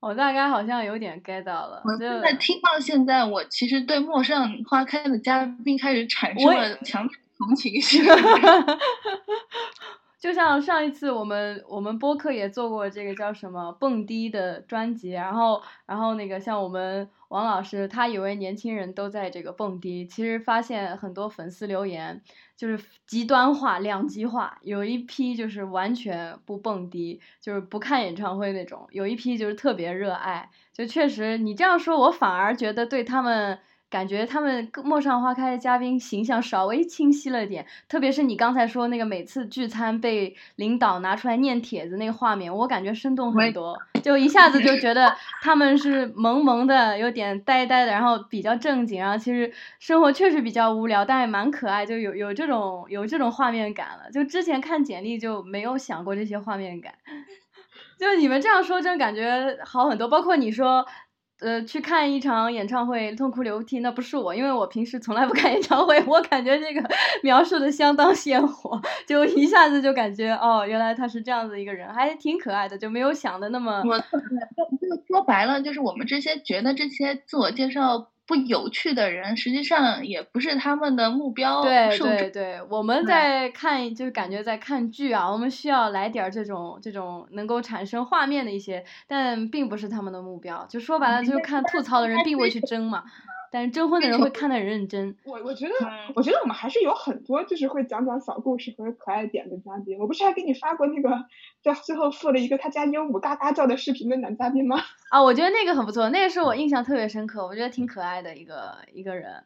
[0.00, 1.82] 我大概好像有点 get 到了。
[1.84, 8.04] 我现在听到现在，我其实对陌上花开的嘉宾开始产生了强烈同情心。
[10.24, 22.22] 就像上一次我们我们播客也做过这个叫什么蹦迪的专辑，然后然后那个像我们王老师，他以为年轻人都在这个蹦迪，其实发现很多粉丝留言
[22.56, 33.58] 就是极端化、两极化，有一批就是完全不蹦迪，就是不看演唱会那种，有一批就是特别热爱，就确实你这样说，我反而觉得对他们。
[33.94, 54.10] 感觉他们《陌上花开》的嘉宾形象稍微清晰了点，特别是你刚才说那个每次聚餐被领导拿出来念帖子那个画面，我感觉生动很多，就一下子就觉得他们是萌萌的，有点呆呆的，然后比较正经，然后其实生活确实比较无聊，但也蛮可爱，就有有这种有这种画面感了。
[54.12, 56.94] 就之前看简历就没有想过这些画面感，
[57.96, 60.08] 就你们这样说，真感觉好很多。
[60.08, 60.84] 包括你说。
[61.44, 66.02] 呃，去看一场演唱会痛哭流涕，那不是我，因为我平时从来不看演唱会。
[66.06, 66.82] 我感觉这个
[67.22, 73.82] 描述的相当鲜活，就一下子就感觉哦，原来他是这样子一个人，还挺可爱的，就没有想的那么。
[73.86, 74.06] 我就
[75.06, 78.08] 说白了，就是我们这些觉得这些自我介绍。
[78.26, 81.62] 不有趣的人，实际上也不是他们的目标。
[81.62, 90.66] 对对对，我们在看，就是感觉在看剧啊，我们需要来点这种这种能够产生画面的一些，但并不是他们的目标。
[90.66, 93.04] 就说白了，就是看吐槽的人并不会去争嘛。
[93.50, 95.16] 但是征婚的人会看得很认真。
[95.22, 95.74] 我我觉得，
[96.16, 99.96] 我觉得我们还是有很多就是会讲讲小故事和可爱点的嘉宾。
[100.00, 101.08] 我不是还给你发过那个
[101.64, 104.76] 在最后附了一个他家鹦鹉嘎嘎叫的视频的男嘉宾吗？
[105.10, 109.44] 啊，我觉得那个很不错，那个是我印象特别深刻，我觉得挺可爱的一个一个人。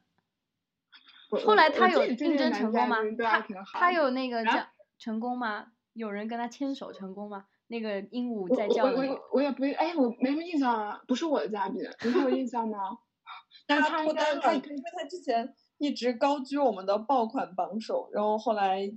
[1.44, 2.96] 后来他有应征成功吗？
[3.18, 3.46] 他
[3.78, 4.66] 他有那个叫
[4.98, 5.66] 成功吗？
[5.92, 7.44] 有人跟他牵手成功吗？
[7.68, 8.96] 那个鹦鹉在叫的。
[8.96, 12.78] 我我我也不哎，我没什么印象啊，不是我的嘉宾，你还有印象吗？
[13.68, 18.90] 他脱单了，因为他之前一直高居我们的爆款榜首，然后后来，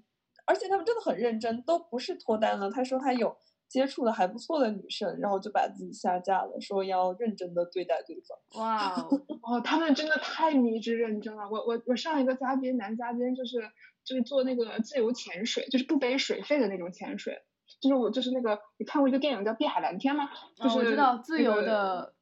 [0.46, 2.70] 而且他们真的很认真，都不是脱单了。
[2.70, 3.36] 他说他有
[3.68, 8.62] 接触的还不错的女生，然后就把自己下架了，说要认真的对待对方。
[8.62, 8.96] 哇
[9.44, 11.50] 哦，他们真的太迷之认真了。
[11.50, 13.62] 我我我上一个嘉宾男嘉宾就是
[14.04, 17.42] 就是做那个自由潜水，就是不背水费的那种潜水，
[17.82, 20.30] 就是我就是那个你看过一个电影叫《碧海蓝天》吗？
[20.56, 22.14] 就是我知道自由的。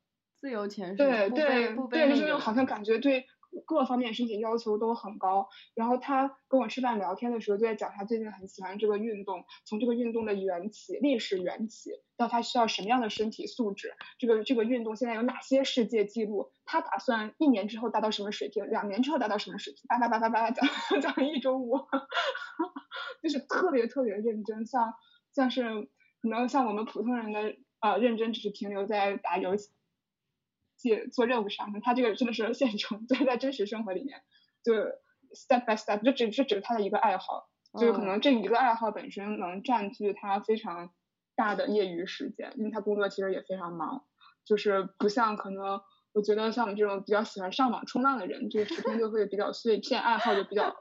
[0.41, 3.26] 自由潜水，对对对，就是那种好像感觉对
[3.65, 5.49] 各方面身体要求都很高。
[5.75, 20.67] 然后他跟我吃饭聊天的时候，就在讲他最近很喜欢这个运动，从这个运动的缘起、历史缘起，到他需要什么样的身体素质，这个这个运动现在有哪些世界纪录，他打算一年之后达到什么水平，两年之后达到什么水平，叭叭叭叭叭讲
[21.01, 21.77] 讲了一中午，
[23.23, 24.93] 就是特别特别认真，像
[25.33, 25.89] 像是
[26.21, 29.69] 可能像我们普通人的呃认真，只是停留在打游戏。
[31.11, 34.21] 做任务上，他这个真的是现成， 就是在真实生活里面，
[34.63, 34.73] 就
[35.34, 37.49] step by step，就只是只是他的一个爱好，
[37.80, 40.91] 就是可能这一个爱好本身能占据他非常
[41.36, 44.05] 大的业余时间，因为他工作其实也非常忙，
[44.45, 45.82] 就是不像可能
[46.12, 50.80] 我觉得像我们这种比较喜欢上网冲浪的人，就是时空就会比较碎片，爱好就比较口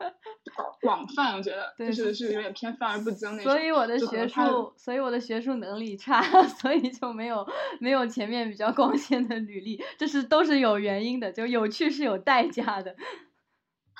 [0.80, 3.52] 广泛，我觉得就是是有点偏泛而不精那种。
[3.52, 6.22] 所以我的学术，所以我的学术能力差，
[6.60, 7.46] 所以就没有
[7.80, 12.96] 没有前面比较光鲜的履历，这是都是有原因的，就有趣是有代价的。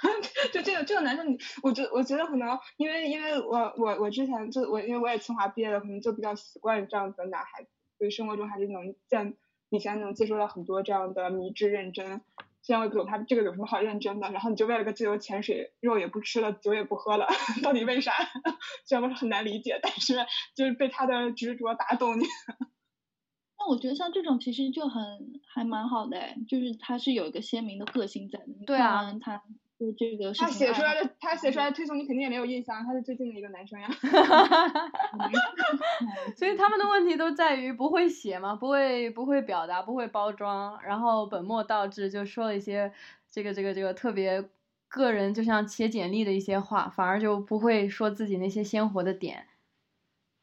[0.53, 7.69] 就这个这个男生，你我觉我觉得可能因为因为我我我之前就我因为我也清华毕业的，可能就比较习惯这样子的男孩子，
[7.99, 9.37] 所以生活中还是能见
[9.71, 12.21] 以前能接受到很多这样的迷之认真。
[12.61, 17.27] 虽然我也不懂他这个有什么好认真的，然后你就为了个自由潜水，肉也不吃了，酒也不喝了，
[17.63, 18.13] 到底为啥？
[18.85, 20.17] 虽然我是很难理解，但是
[20.55, 22.25] 就是被他的执着打动你。
[23.59, 28.47] 那我觉得像这种其实就很还蛮好的，就是他是有一个鲜明的个性在的。
[28.67, 29.43] 对啊，他。
[29.79, 33.89] 就这个，他写出来的，他写出来的推送你肯定也没有印象，他是最近的一个男生呀。
[36.37, 42.93] 所以他们的问题都在于不会写嘛，不会不会表达，不会包装，然后本末倒置，就说了一些
[43.31, 44.45] 这个这个这个特别
[44.89, 49.47] 个人，就像写简历的一些话，反而就不会说自己那些鲜活的点。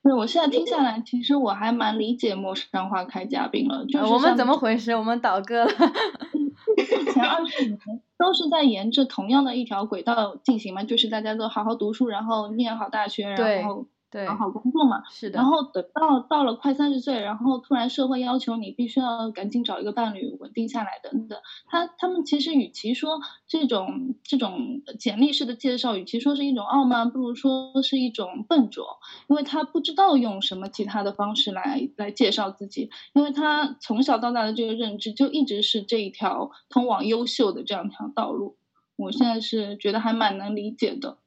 [0.02, 3.84] 对，我现在听下来，其实我还蛮理解陌生花开嘉宾了。
[3.88, 4.96] 就是我们怎么回事？
[4.96, 5.72] 我们倒戈了。
[7.14, 7.80] 前二十年
[8.18, 13.88] 都是在沿着同样的一条轨道进行嘛，就是大家都好好读书，然后念好大学，然后。
[14.16, 15.04] 对，好好工作嘛。
[15.10, 15.38] 是的。
[15.38, 21.38] 然后等到到了快三十岁，然后突然社会要求你必须要赶紧找一个伴侣稳定下来等等。
[21.66, 38.56] 他他们其实与其说这种这种简历式的介绍，与其说是一种傲慢，不如说是一种笨拙，因为他不知道用什么其他的方式来来介绍自己，因为他从小到大的这个认知就一直是这一条通往优秀的这样一条道路。
[38.96, 41.18] 我现在是觉得还蛮能理解的。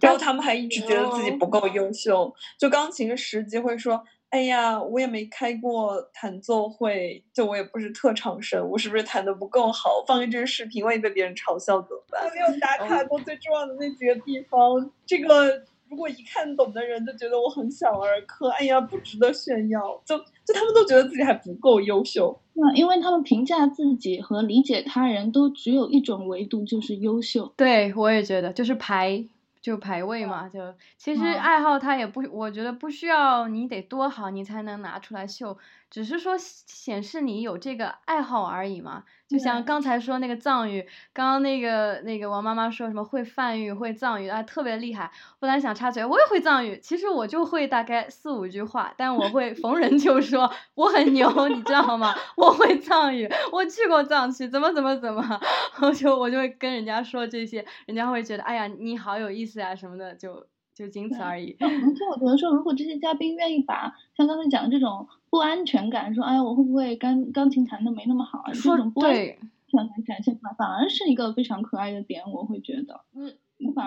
[0.00, 10.04] 然后他们还一直觉得自己不够优秀，就钢琴十级会说：“哎呀，我也没开过弹奏会，就我也不是特长生，我是不是弹的不够好？
[10.06, 12.24] 放一支视频，万一被别人嘲笑怎么办？
[12.32, 20.02] 没有打卡过最重要的那几个地方，这个如果一看懂的人就觉得我很小儿科，哎呀，不值得炫耀。
[20.04, 27.52] 就就他们都觉得自己还不够优秀，那因为他们评价自己和理解他人都只有一种维度，就是优秀。
[27.56, 29.24] 对我也觉得，就是排。
[29.64, 35.56] 就排位嘛，就其实爱好它也不，我觉得不需要你得多好，你才能拿出来秀。
[35.94, 45.12] 只是说显示你有这个爱好而已嘛，就像刚才说那个藏语，刚刚那个那个王妈妈说什么会梵语会藏语啊，特别厉害。
[45.38, 52.12] 本来想插嘴，我也会藏语，其实我就会大概四五句话，但我会逢人就说我很牛，你知道吗？
[52.36, 55.40] 我会藏语，我去过藏区，怎么怎么怎么，
[55.80, 60.44] 我就我就会跟人家说这些，人家会觉得哎呀你好有意思啊什么的，就
[60.74, 61.56] 就仅此而已。
[61.60, 65.08] 而且我觉得说，如果这些嘉宾愿意把像刚才讲的这种。
[65.34, 68.52] 不安全感，说哎呀，我会不会钢钢琴弹的没那么好啊？
[68.52, 69.40] 这种不安全
[69.72, 73.00] 感展现出来，反而是一个非常可爱的点，我会觉得。
[73.16, 73.34] 嗯，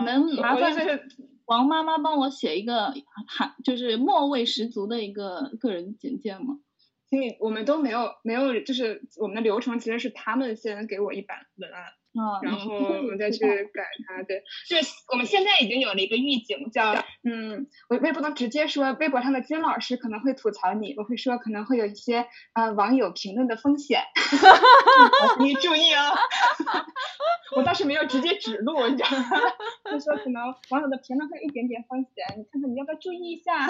[0.03, 0.75] 能麻烦
[1.45, 2.93] 王妈妈帮我写一个
[3.29, 6.59] 含就是末味十足的一个个人简介吗？
[7.09, 11.93] 经理，我们都没有没有，就是我们的流程其实是他们先给我一版文案。
[12.41, 16.93] 然后我们再去改它，对，就是我们现在已经有了一个预警，叫
[17.23, 24.01] 嗯，我我也不能直接说微博上的金老师可能会吐槽你，我会说可能会有一些呃网友评论的风险，
[25.39, 26.11] 你注意啊，
[27.55, 29.25] 我倒是没有直接指路，你知道吗？
[29.91, 33.67] 就说可能网友的评论会一点点风险，你看看你要不要注意一下。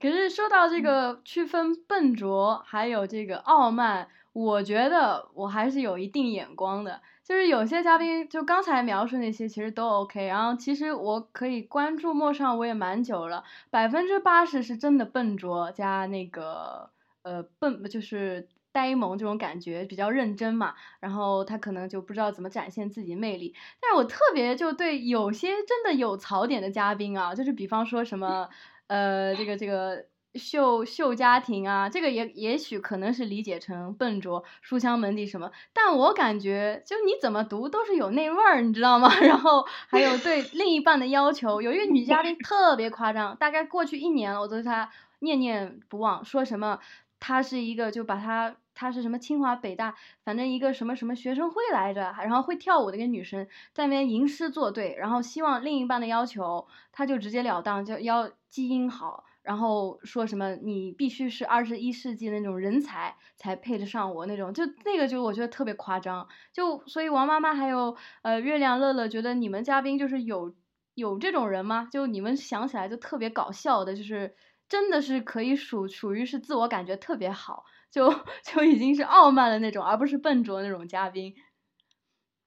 [0.00, 4.08] 可是说到这个区分笨拙还有这个傲慢，
[4.38, 7.00] 我觉得我还是有一定眼光的。
[7.24, 16.88] 就是有些嘉宾，就刚才描述那些其实都 OK，然后其实我可以关注陌上我也蛮久了，百分之八十是真的笨拙加那个
[17.22, 28.48] 呃笨，就是呆萌这种感觉比较认真嘛，然后他可能就不知道怎么展现自己魅力，但是我特别就对有些真的有槽点的嘉宾啊，就是比方说什么
[28.86, 30.06] 呃这个这个。
[30.34, 39.08] 秀秀家庭啊，这个也也许可能是理解成笨拙、书香门第什么，但我感觉就你怎么读都是有那味儿，你知道吗？
[39.20, 46.78] 然后还有对另一半的要求，有一个女嘉宾特别夸张，大概过去一年了，我对她念念不忘，说什么
[47.18, 59.24] 她是一个就把她她是什么清华北大，反正一个什么什么学生会来着，然后会跳舞的一个女生在那边吟诗作对，然后希望另一半的要求，她就直截了当就要基因好。
[59.48, 70.54] 然后说什么你必须是二十一世纪那种人才才配得上我那种，就那个就我觉得特别夸张，就所以王妈妈还有呃月亮乐乐觉得你们嘉宾就是有
[70.92, 71.88] 有这种人吗？
[71.90, 74.36] 就你们想起来就特别搞笑的，就是
[74.68, 78.12] 真的是可以属属于是自我感觉特别好，就
[78.44, 81.34] 就已经是傲慢的那种，而不是笨拙那种嘉宾。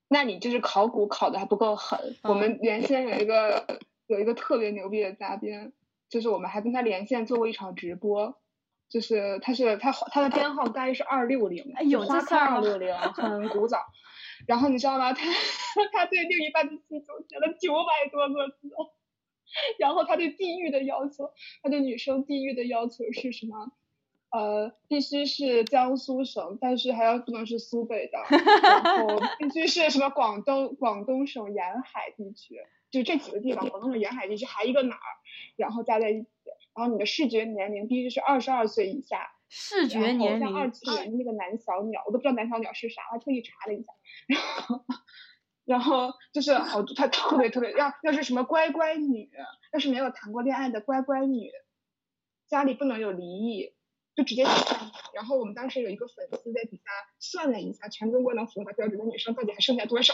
[0.07, 2.15] 那你就是考古考的还不够狠。
[2.22, 3.65] 我们原先有一个
[4.06, 5.73] 有一个特别牛逼的嘉宾，
[6.11, 8.38] 就是我们还跟他连线做过一场直播，
[8.89, 13.79] 就是他是他他的编号大概是二六零，有花开二六零，很古早。
[14.45, 15.13] 然后你知道吗？
[15.13, 15.23] 他
[15.93, 18.69] 他对另一半的需求写了九百多个字，
[19.79, 21.31] 然后他对地域的要求，
[21.63, 23.71] 他对女生地域的要求是什么？
[24.31, 28.17] 呃，必须是江苏省，但是还要不能是苏北的，
[28.63, 32.55] 然后必须是什么广东广东省沿海地区，
[32.89, 35.09] 就这几个地方，广东省沿海地区还一个哪儿，
[35.56, 36.30] 然后加在一起，
[36.76, 39.32] 然后你的视觉年龄必须是二十二岁以下。
[39.49, 40.40] 视觉年龄。
[40.40, 43.91] 像二次元那个男小鸟，我都不知道男小鸟是啥，我特意查了一下，
[44.28, 44.86] 然后
[45.66, 49.30] 然后就是好，他特别特别要要是什么乖乖女，
[49.74, 51.52] 要是没有谈过恋爱的乖乖女，
[52.48, 53.74] 家里不能有离异。
[54.14, 54.44] 就直接
[55.14, 60.14] 然后我们当时有一个粉丝在底下算了一下，全中国能符合标准的女生到底还剩下多少？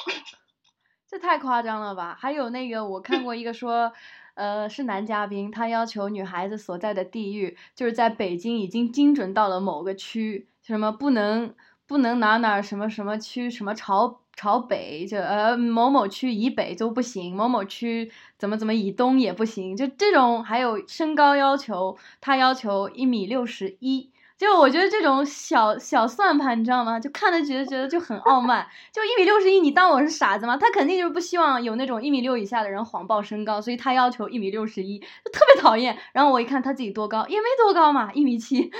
[1.10, 2.16] 这太夸张了吧！
[2.20, 3.92] 还有那个我看过一个说，
[4.38, 11.54] 呃，是男嘉宾，他要求女孩子所在的地域就是在北京已经精准到了某个区，什么不能
[11.86, 14.22] 不能哪哪什么什么区什么朝。
[14.40, 27.00] 朝北就呃某某区以北就不行，某某区怎么怎么以东也不行，就这种还有身高要求，他要求一米六十一，就我觉得这种小小算盘，你知道吗？
[27.00, 30.56] 就看着觉得觉得就很傲慢，就一米六十一，你当我是傻子吗？
[30.58, 35.98] 他肯定就是不希望有那种一米六以下的人谎报身高，所以他要求一米六十一，就特别讨厌。
[36.14, 38.72] 然后我一看他自己多高，也没多高嘛，一米七，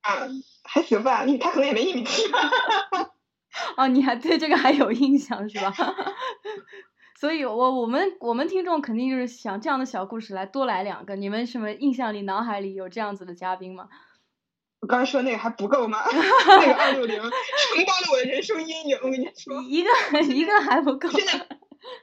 [0.00, 0.26] 啊，
[0.64, 2.38] 还行吧，他可能也没一米七吧。
[3.76, 5.70] 哦，你还对这个还有印象是吧？
[7.18, 11.16] 所以，我我们我们听众肯定就是想这样的小故事来多来两个。
[11.16, 13.88] 你们什么印象里、脑海里有这样子的嘉宾吗？
[14.80, 15.98] 我刚才说那个还不够吗？
[16.06, 17.30] 那个二六零承
[17.84, 18.96] 包了我的人生阴影。
[19.02, 19.90] 我跟你说，一个
[20.32, 21.08] 一个还不够。
[21.08, 21.48] 现在，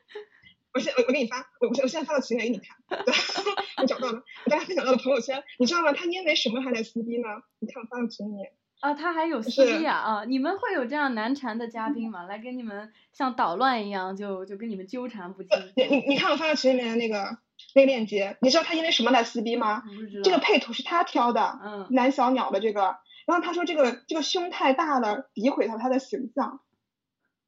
[0.75, 2.75] 我现我我给你发，我我现在发到群里给你看。
[3.81, 5.93] 我找到了，我刚才分享到了朋友圈，你知道吗？
[5.93, 7.29] 他因为什么还在撕逼呢？
[7.59, 8.49] 你看我发到群里。
[8.85, 10.23] 啊，他还有司机啊啊！
[10.25, 12.23] 你们会有这样难缠的嘉宾吗？
[12.29, 15.49] 来跟你们像捣乱一样，就就跟你们纠缠不清。
[15.75, 17.37] 你你你看我发到群里面的那个
[17.73, 19.81] 那个链接，你知道他因为什么来撕逼吗？
[20.23, 22.97] 这个配图是他挑的，嗯，男小鸟的这个。
[23.25, 26.59] 然后他说这个这个胸太大了，诋毁了他的形象。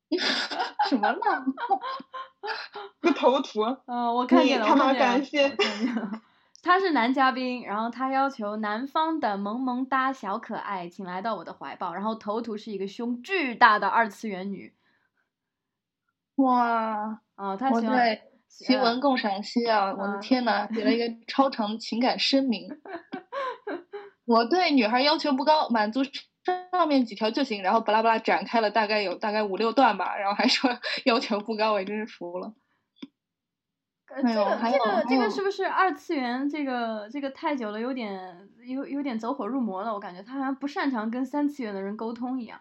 [0.90, 1.46] 什么呢？
[3.00, 3.62] 个头图。
[3.86, 4.44] 嗯，我看。
[4.96, 5.56] 感谢。
[6.64, 11.94] 他是男嘉宾，然后他要求南方的萌萌哒小可爱，请来到我的怀抱。
[11.94, 14.74] 然后头图是一个胸巨大的二次元女。
[16.36, 17.22] 哇！
[17.36, 19.94] 哦，他喜欢奇闻共赏析啊！
[19.94, 22.68] 我的天呐，写了一个 超长情感声明。
[24.26, 26.04] 我对女孩要求不高，满足
[26.74, 27.64] 上面几条就行。
[27.64, 30.70] 然后巴拉巴拉展开了大概有大概五六段吧，然后还说
[31.06, 32.54] 要求不高，我真是服了。
[34.16, 36.50] 这个这个这个是不是二次元？
[36.50, 39.94] 这个这个太久了，有点有有点走火入魔了。
[39.94, 42.60] 我感觉他好像不擅长跟三次元的人沟通一样。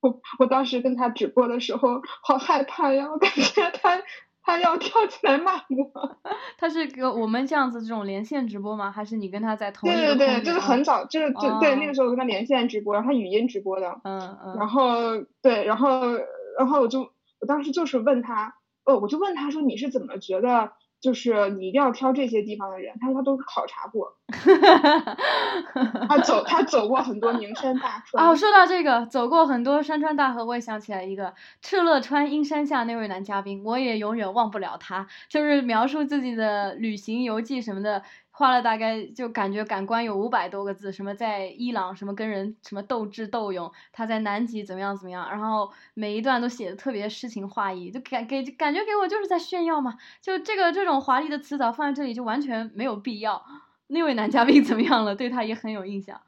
[0.00, 3.08] 我我当时跟他直播的时候，好害怕呀！
[3.10, 4.02] 我感觉他
[4.42, 6.18] 他要跳起来骂我。
[6.58, 8.90] 他是跟我们这样子这种连线直播吗？
[8.92, 14.00] 还是你跟他在同一个对对对，就是很早，就是就对那个时候跟他连线直播，然后他语音直播的。
[14.04, 14.56] 嗯嗯。
[14.58, 16.12] 然后对，然后
[16.58, 18.54] 然后我就我当时就是问他。
[18.84, 24.16] 哦，我就问他说：“你是怎么觉得，就是你一定要挑这些地方的人？”他说他都考察过，
[26.08, 28.26] 他走他走过很多名山大川。
[28.26, 38.02] 哦，说到这个，走过很多山川大河，我也想起来一个敕勒川阴山下那位男嘉宾，我也永远忘不了他，就是描述自己的旅行游记什么的。
[38.32, 49.98] 花了大概就感觉感官有五百多个字，什么在伊朗什么跟人什么斗智斗勇，他在南极怎么样怎么样，然后每一段都写的特别诗情画意，就感给感觉给我就是在炫耀嘛。
[50.20, 53.44] 就这个这种华丽的词藻放在这里就完全没有必要。
[53.88, 55.14] 那位男嘉宾怎么样了？
[55.14, 56.20] 对他也很有印象。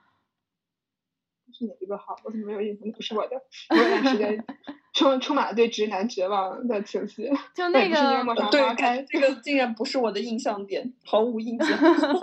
[1.55, 2.16] 是哪一个号？
[2.24, 2.90] 我怎么没有印象？
[2.93, 3.36] 不是我的。
[3.70, 4.44] 我有段时间
[4.93, 7.31] 充充满了对直男绝望的情绪。
[7.55, 11.78] 就那个对，这个竟然不是我的印象点，毫无印象。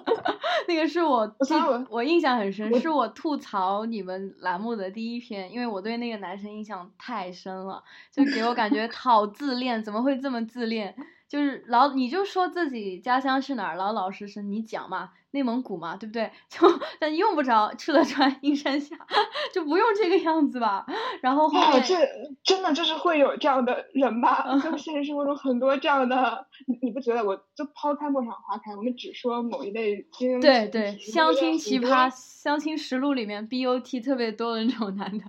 [0.67, 10.95] 那个是我我我印象很深，是我吐槽你们栏目的第一篇，因为我对那个男生印象太深了，就给我感觉 好自恋，怎么会这么自恋？
[11.27, 16.29] 就是老你就说自己家乡是哪儿，老老实实你讲嘛，内蒙古嘛，对不对？
[16.49, 16.67] 就
[16.99, 18.95] 但用不着赤勒川阴山下，
[19.53, 20.85] 就不用这个样子吧。
[21.21, 21.95] 然后后面这
[22.43, 24.45] 真的就是会有这样的人吧？
[24.63, 27.21] 就现实生活中很多这样的，你你不觉得？
[27.23, 35.23] 我就抛开陌上花开，我们只说某一类经对对相亲奇葩相亲实录里面 BOT 特别多的那种男的。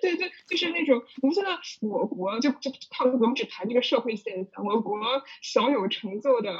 [0.00, 1.50] 对对，就是那种，我们现在
[1.80, 4.96] 我国就就他我们只谈这个社会现象，我国
[5.42, 6.52] 小有成就的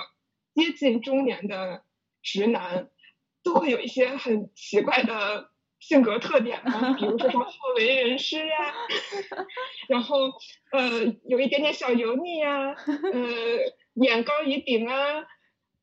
[0.54, 1.84] 接近中年的
[2.22, 2.88] 直男，
[3.42, 8.74] 都会有一些很奇怪的性格特点嘛，比如说什么好为人师呀，
[9.88, 10.18] 然后
[10.72, 12.74] 呃有一点点小油腻呀，
[13.12, 13.22] 呃
[13.94, 15.24] 眼高于顶啊，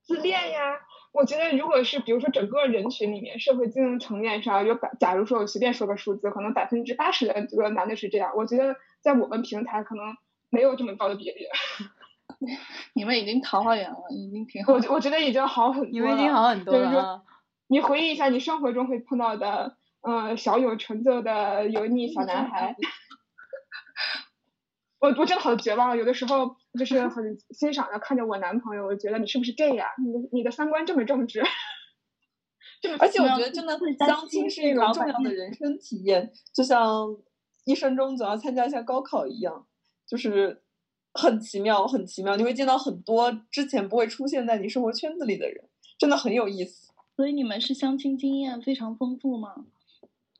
[0.03, 0.79] 自恋呀。
[1.13, 8.33] 我觉得，如果是比如说整个人群里面，社会经营层面上有百，假如说我随便说个数字，可能百分之八十的这个男的是这样。
[8.35, 10.15] 我觉得在我们平台可能
[10.51, 11.47] 没有这么高的比例。
[12.93, 14.73] 你们已经桃花源了，已经挺好。
[14.73, 15.89] 我我觉得已经好很多。
[15.91, 17.23] 你们已经好很多了。
[17.67, 22.75] 你回忆一下，你生活中会碰到的，呃，小有成就的油腻小男孩。
[24.99, 29.87] 我我真的好绝望，有的时候就是很欣赏的看着我男朋友，我觉得你是不是这样？
[30.03, 31.41] 你的你的三观这么正直，
[32.99, 37.15] 而且我觉得真的相亲是一种重要的人生体验，就像
[37.65, 39.67] 一生中总要参加一下高考一样，
[40.07, 40.63] 就是
[41.17, 42.35] 很奇妙，很奇妙。
[42.37, 45.63] 你会见到很多之前不会出现在你生活圈子里的人，
[45.97, 46.91] 真的很有意思。
[47.15, 49.65] 所以你们是相亲经验非常丰富吗？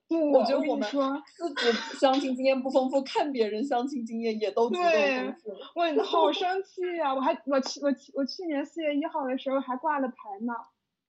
[0.08, 0.88] 不我觉得我们
[1.36, 5.50] 自己 相亲经验不丰富，看别人相亲经验也都足够丰富。
[5.76, 7.14] 我好生气呀！
[7.14, 10.14] 我还我去我去我去年四月一号的时候还挂了牌
[10.46, 10.54] 呢，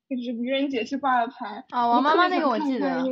[0.09, 1.65] 就是愚人节去挂了牌。
[1.71, 3.05] 啊，王妈妈那个我记得。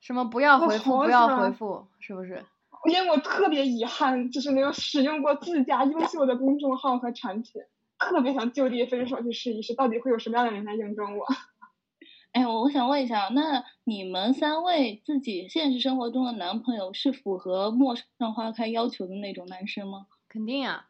[0.00, 2.44] 什么不要回复，不要回复，是不是？
[2.90, 7.62] 因为我特别遗憾，就是没有使用过自家优秀的公众号和产品，
[7.98, 11.26] 特别想就地分手去试一试，到底会有什么样的人来应征我。
[12.32, 20.06] 哎，我我想问一下，那你们三位自己现实生活中的男朋友是符合陌上花开要求的那种男生吗？
[20.28, 20.88] 肯定啊，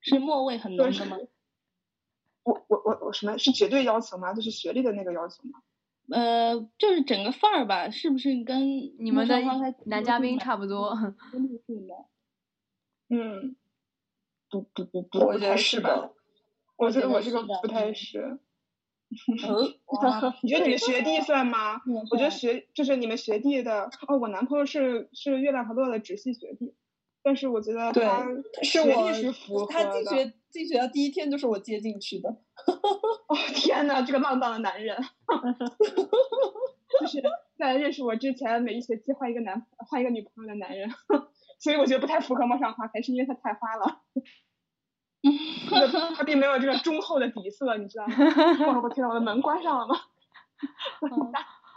[0.00, 1.18] 是末位很浓的吗？
[2.44, 4.32] 我我我我什么是绝对要求吗？
[4.32, 5.60] 就是学历的那个要求吗？
[6.10, 8.62] 呃，就是整个范儿吧，是不是跟
[8.98, 9.40] 你们的
[9.86, 10.96] 男嘉宾差不多？
[13.08, 13.56] 嗯，
[14.50, 16.10] 不不不不，我觉得是吧？
[16.76, 18.38] 我觉得我这个不太是。
[20.42, 21.80] 你觉得你们学弟算吗？
[22.10, 26.74] 我觉得学就是你们学弟的哦，我男朋友是是月亮和乐的直系学弟，
[27.26, 28.24] 但是我觉得他
[28.62, 32.30] 是我是符合他进学进学的第一天就是我接进去的。
[33.26, 34.96] 哦天呐，这个浪荡的男人，
[37.00, 37.20] 就是
[37.58, 40.88] 在认识我之前每一学期换一个男换一个女朋友的男人，
[41.58, 44.02] 所以我觉得不太符合陌上花开，是因为他太花了。
[46.16, 48.80] 他并没有这个忠厚的底色，你知道吗？
[48.84, 49.96] 我天呐，我的门关上了吗？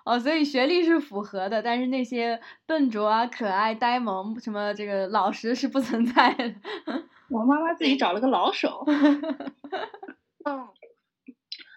[0.09, 6.55] 哦，所以学历是符合的，但是那些笨拙啊、可爱、呆萌什么这个老实是不存在的。
[7.29, 8.83] 我妈妈自己找了个老手。
[10.45, 10.67] 嗯，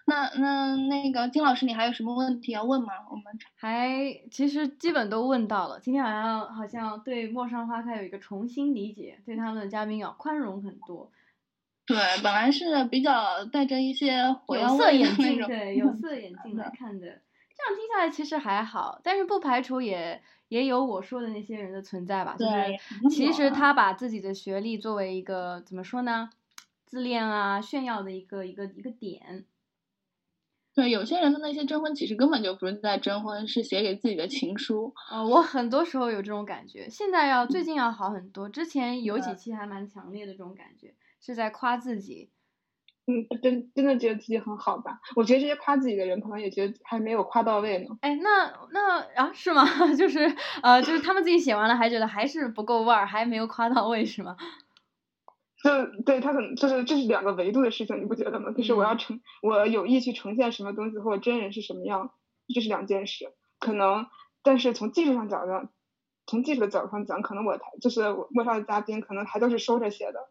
[0.07, 2.93] 那那那个金老师，你还有什么问题要问吗？
[3.11, 3.23] 我们
[3.53, 3.91] 还
[4.31, 5.79] 其实基本都问到了。
[5.79, 11.11] 今天晚上好像对陌上花开有一个重新理解，对他们的嘉宾要宽容很多。
[11.85, 17.21] 对，本来是比较带着一些有色眼镜，对， 有色眼镜来看的。
[17.65, 22.35] 这样听下来其实还好，但是不排除也也有我说的那些人的存在吧。
[22.37, 26.29] 就是其实他把自己的学历作为一个怎么说呢，
[26.85, 29.45] 自恋啊、炫耀的一个一个一个点。
[30.75, 34.91] 对，有些人的那些征婚其实根本就不是在征婚，是写给自己的情书。
[35.09, 40.95] 啊，我很多时候有这种感觉，现在要最近要好很多，之前有几期还蛮强烈的这种感觉。
[41.21, 42.31] 是在夸自己，
[43.05, 44.99] 嗯，真真的觉得自己很好吧？
[45.15, 47.97] 我觉得这些夸自己的人，可能也觉得还没有夸到位呢。
[48.01, 49.65] 哎，那那啊，是吗？
[49.97, 54.37] 就是呃，就是他们自己写完了，还觉得还是不够味儿，还没有夸到位，是吗？
[55.63, 58.51] 就 对他可能就是这是两个维度的事情，你不觉得吗？
[58.51, 62.11] 就是我要呈我有意去呈现什么东西，或者真人是什么样，
[62.53, 63.33] 这是两件事。
[63.59, 64.07] 可能，
[64.43, 65.69] 但是从技术上讲，
[66.25, 68.01] 从技术的角度上讲，可能我就是
[68.31, 70.29] 陌上的嘉宾，可能还都是收着写的。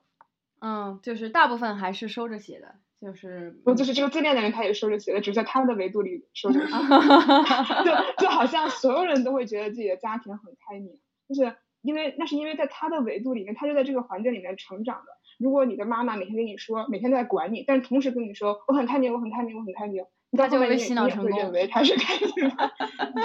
[0.65, 6.73] 嗯，就是大部分还是收着写的，就是不就是这个自恋的人，他也收着写的，只是在他的维度里收着写。
[7.85, 15.07] 就就好像所有人都会觉得自己的家庭很开明，就是因为那是因为在他的维度里面，他就在这个环境里面成长的。
[15.41, 20.05] 如果你的妈妈每天跟你说，每天都在管你，但是同时跟你说我很开明，我很开明，我很开明，
[20.39, 22.73] 他就会洗脑成功，认为他是开明的。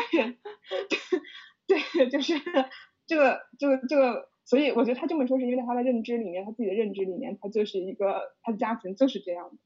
[1.68, 2.34] 对，对，就是
[3.06, 4.28] 这个，这个，这个。
[4.48, 9.58] 所以我觉得他这么说是因为在他的认知里面，他自己的认知里面，他就是一个他的家庭就是这样的。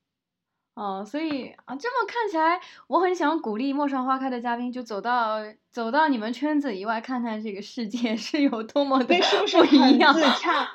[0.74, 5.38] 哦，所以啊，这么看起来，我很想鼓励陌上花开的嘉宾就走到
[5.70, 10.16] 走到你们圈子以外，看看这个世界 是有多么的不一样。
[10.16, 10.68] 自洽，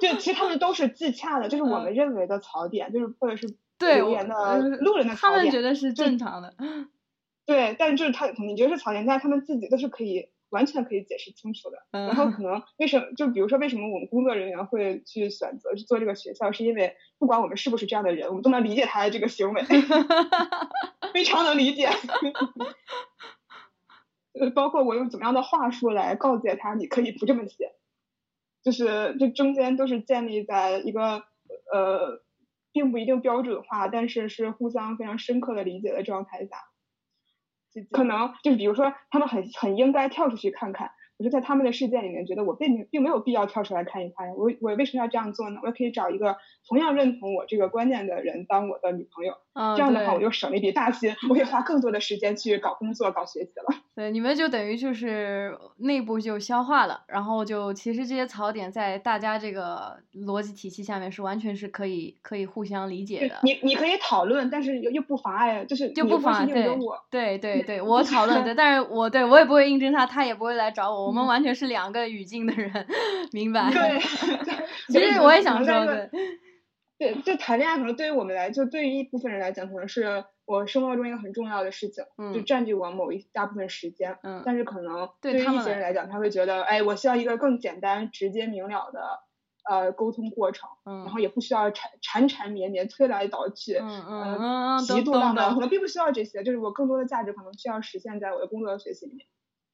[0.00, 6.52] 对，其实他们都是自洽的，就是我们认为的槽点，就是或者是对言的路人的槽点，他们觉得是正常的。
[7.46, 10.30] 对，但是就是他，你觉得是槽点，但是他们自己都是可以。
[10.52, 11.78] 完全可以解释清楚的。
[11.90, 19.62] 然后可能为什么就比如说为什么我们工作人员会去选择去做这个学校，是因为不管我们是不是这样的人，我们都能理解他的这个行为，
[21.12, 21.88] 非常能理解。
[24.34, 27.72] 呃，包括我用怎么样的话术来告诫他，你可以不这么写，
[28.62, 31.24] 就是这中间都是建立在一个
[31.70, 32.22] 呃，
[32.72, 36.56] 并不一定标准化，但是是互相非常深刻的理解的状态下，
[37.90, 40.90] 可能就是比如说他们很很应该跳出去看看。
[41.18, 44.30] 我就在他们的世界里面，觉得我并并没有必要跳出来看一看。
[44.30, 45.60] 我我为什么要这样做呢？
[45.62, 46.36] 我也可以找一个
[46.66, 49.34] 同样认同我这个观念的人当我的女朋友。
[49.54, 53.76] 这样的话，我就省了一笔大钱，我可以花更多的时间去搞工作、搞学习了。
[53.94, 63.36] 对，你们就等于就是内部就消化了，然后就其实这些槽点在大家这个逻辑体系下面是完全是可以可以互相理解的。
[63.42, 66.98] 你你可以讨论，但是又又不妨碍，就是就不妨碍我。
[67.10, 72.86] 对对对，我讨论的， 但是我对我也不会应征他，他也不会来找我，我们完全是两个语境的人，
[73.32, 73.70] 明白？
[73.70, 74.00] 对，
[74.88, 76.10] 其实我也想说的。
[77.02, 84.18] 对，就谈恋爱可能对于我们来，就对于一部分人来讲，可能是我生活中一个很重要的事情，就占据我某一大部分时间。
[84.22, 84.40] 嗯。
[84.44, 89.18] 但是可能对于一些人来讲，他会觉得，哎，我需要一个更简单、直接、明了的
[89.68, 99.26] 呃沟通过程，然后也不需要缠缠缠绵绵、推来倒去，嗯嗯嗯，极度浪漫，可能并不需要这些，就是我更多的价值可能需要实现在我的工作和学习里面。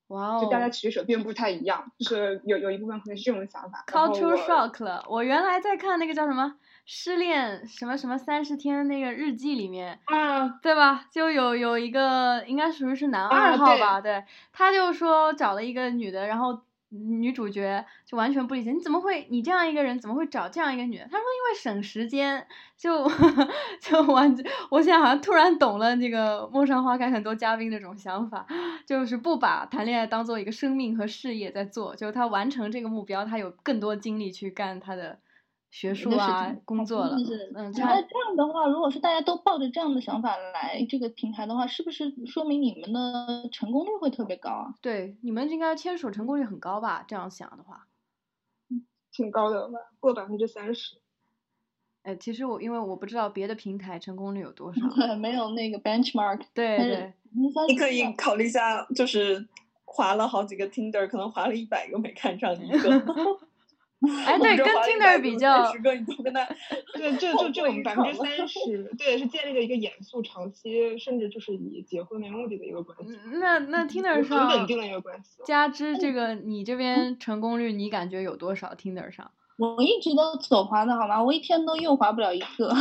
[0.09, 0.41] 哇哦！
[0.43, 3.85] 就大家取舍并不太一样，就是有有一部分可能是这种想法。
[3.87, 6.55] Culture shock 了，我原来在看那个叫什么？
[6.91, 11.05] 失恋什么什么三十天那个日记里面，啊，对吧？
[11.13, 14.25] 就有有一个应该属于是男二号吧，对，
[14.55, 21.05] 他就说找了一个女的，然后女主角就完全不理解，你怎么会你这样一个人怎么会找这样一个女的？
[21.05, 22.47] 他说因为省时间，
[22.79, 23.07] 就
[23.83, 24.35] 就完，
[24.71, 28.47] 我现在好像突然懂了那个《陌上花开》很多嘉宾那种想法，
[28.87, 35.19] 就是不把谈恋爱当做一个生命和事业在做，就是他完成这个目标，他有更多精力去干他的。
[35.71, 37.17] 学术啊，工作了，
[37.55, 44.75] 嗯，那这样的话，如果是大家都抱着这样的想法来这个平台的话，是不是说明你们的成功率会特别高啊？
[44.81, 47.05] 对，你们应该牵手成功率很高吧？
[47.07, 47.87] 这样想的话，
[49.13, 50.97] 挺高的吧，过百分之三十。
[52.03, 54.81] 哎，其实我因为我不知道别的平台成功率有多少，
[55.21, 56.41] 没有那个 benchmark。
[56.55, 57.13] 对对，
[57.69, 59.47] 你可以考虑一下，就是
[59.85, 62.91] 划了好几个 Tinder，可能划了一百个没看上一个。
[64.27, 73.19] 哎，对，跟 Tinder 比较， 对，就就就我们百分之三 十，对，是建立了一个严肃、长期，甚至就是以结婚为目的的一个关系。
[73.41, 75.43] 那那 Tinder 上很稳定的一个关系。
[75.45, 79.33] 加之这个，你这边成功率，你感觉有多少？Tinder 上？
[79.59, 81.21] 我一直都左滑的好吗？
[81.25, 82.73] 我一天都右滑不了一个。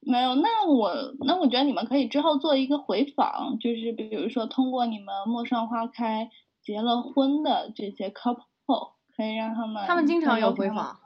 [0.00, 6.28] 没有，那我那我觉得你们可以之后做一个回访，就是比如说通过你们陌上花开
[6.62, 8.99] 结了婚的这些 couple。
[9.20, 10.98] 可以让他们，他们经常有回访，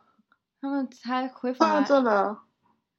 [0.60, 2.42] 他们才回访做了，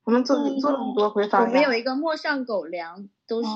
[0.03, 1.45] 我们做做了很多回访。
[1.45, 3.49] 我们有一个陌上狗粮，都是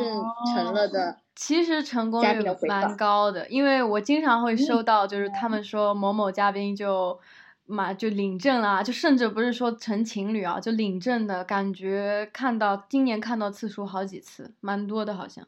[0.54, 1.18] 成了的。
[1.36, 7.20] 其实成功率蛮高的，因为我经常会收到，就是他们说某某嘉宾就
[7.66, 15.46] 嘛就领证啊，就甚至不是说成情侣啊，就领证的感觉，看到今年看到次数好几次，蛮多的，好像。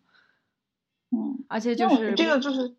[1.12, 2.76] 嗯，而且就是这个就是。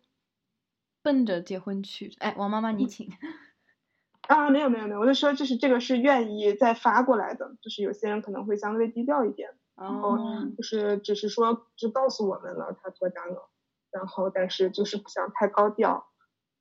[1.03, 3.09] 奔着结婚去，哎，王妈妈你请。
[4.27, 10.17] 啊，没有没有没有，我就说就是这个是愿意再发过来的，就是有些人可能会相对低调一点，然后
[10.55, 13.49] 就是只是说就告诉我们了他脱单了，
[13.91, 16.07] 然后但是就是不想太高调。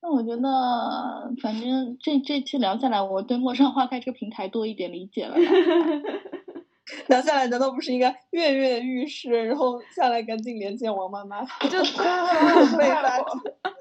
[0.01, 5.37] 那我觉得反正这这期聊下来，我对陌上花开这个平台多一点理解了。
[7.09, 11.45] 聊下来难道不是应该跃跃欲试，然后下来赶紧连接王妈妈？
[11.69, 11.81] 就
[12.79, 13.03] 被发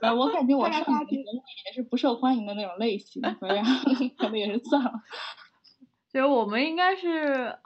[0.02, 1.24] 呃，我感觉我上节目
[1.66, 4.92] 也是不受欢迎的那种类型，所以 可能也是算了。
[6.12, 7.58] 就我们应该是，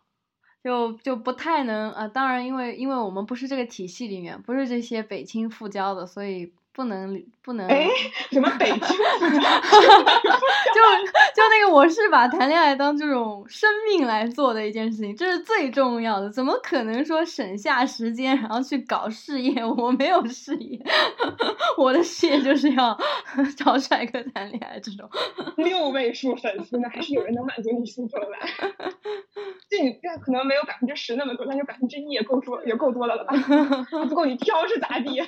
[0.63, 2.07] 就就不太能啊。
[2.07, 6.53] 当然，因为因为我们不是这个体系里面，不是这些北清复交的，所以。
[6.76, 7.88] 不能不能哎，
[8.31, 8.80] 什么北京？
[8.81, 8.88] 就
[11.34, 16.30] 就那个，我是把谈恋爱当这种生命来做的一件事情，这是最重要的。
[16.30, 19.64] 怎么可能说省下时间然后去搞事业？
[19.64, 20.77] 我没有事业，
[21.77, 22.97] 我的事业就是要
[23.56, 25.10] 找帅哥谈恋爱这种。
[25.56, 28.27] 六位数粉丝呢，还是有人能满足你需求的。
[29.69, 33.34] 就你这可能没有百分之十那么多，但是百分之一也够多，也够多的了吧？
[34.10, 35.22] 不够你挑是咋地？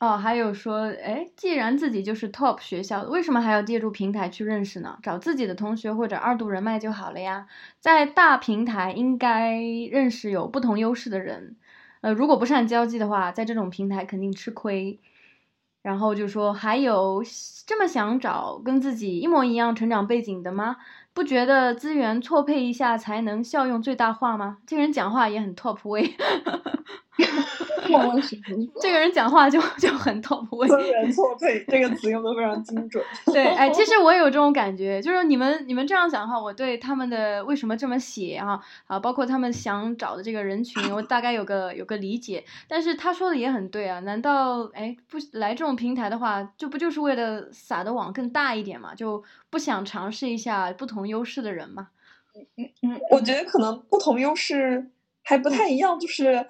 [0.00, 4.98] 哦，还有说，哎，既然自己就是 top 学校，为什么还要借助平台去认识呢？
[5.02, 7.46] 找自己的同学或者二度人脉就好了呀。
[7.80, 9.56] 在大平台应该
[9.90, 11.56] 认识有不同优势的人，
[12.00, 15.00] 呃，如果不善交际的话，在这种平台肯定吃亏。
[15.82, 17.22] 然后就说还有
[17.66, 20.76] 这么想找跟自己一模一样成长背景的吗？
[21.12, 24.58] 不觉得资源错配一下才能效用最大化吗？
[24.66, 26.14] 这人讲话也很 top 位。
[28.80, 30.66] 这个人讲话就就很 top 位。
[30.66, 33.04] 资源错配这个词用的非常精准。
[33.32, 42.42] 对，哎，其实我也有这种感觉，就是你们你们这样讲的话，我对他们的为什么这么写啊啊，包括他们想找的这个人群，我大概有个有个理解。
[42.66, 48.94] 但是他说的也很对啊，难道哎不来这种平台的话，就不就是为了撒的网更大一点嘛？
[48.94, 51.88] 就不想尝试一下不同优势的人嘛？
[52.34, 54.90] 嗯嗯嗯，我觉得可能不同优势
[55.22, 56.46] 还不太一样，就是。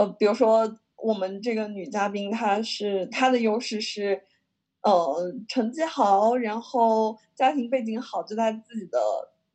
[0.00, 4.22] 呃，比如说我们这个女嘉宾，她是她的优势是，
[4.80, 8.98] 呃，成绩好，然后家庭背景好，就在自己的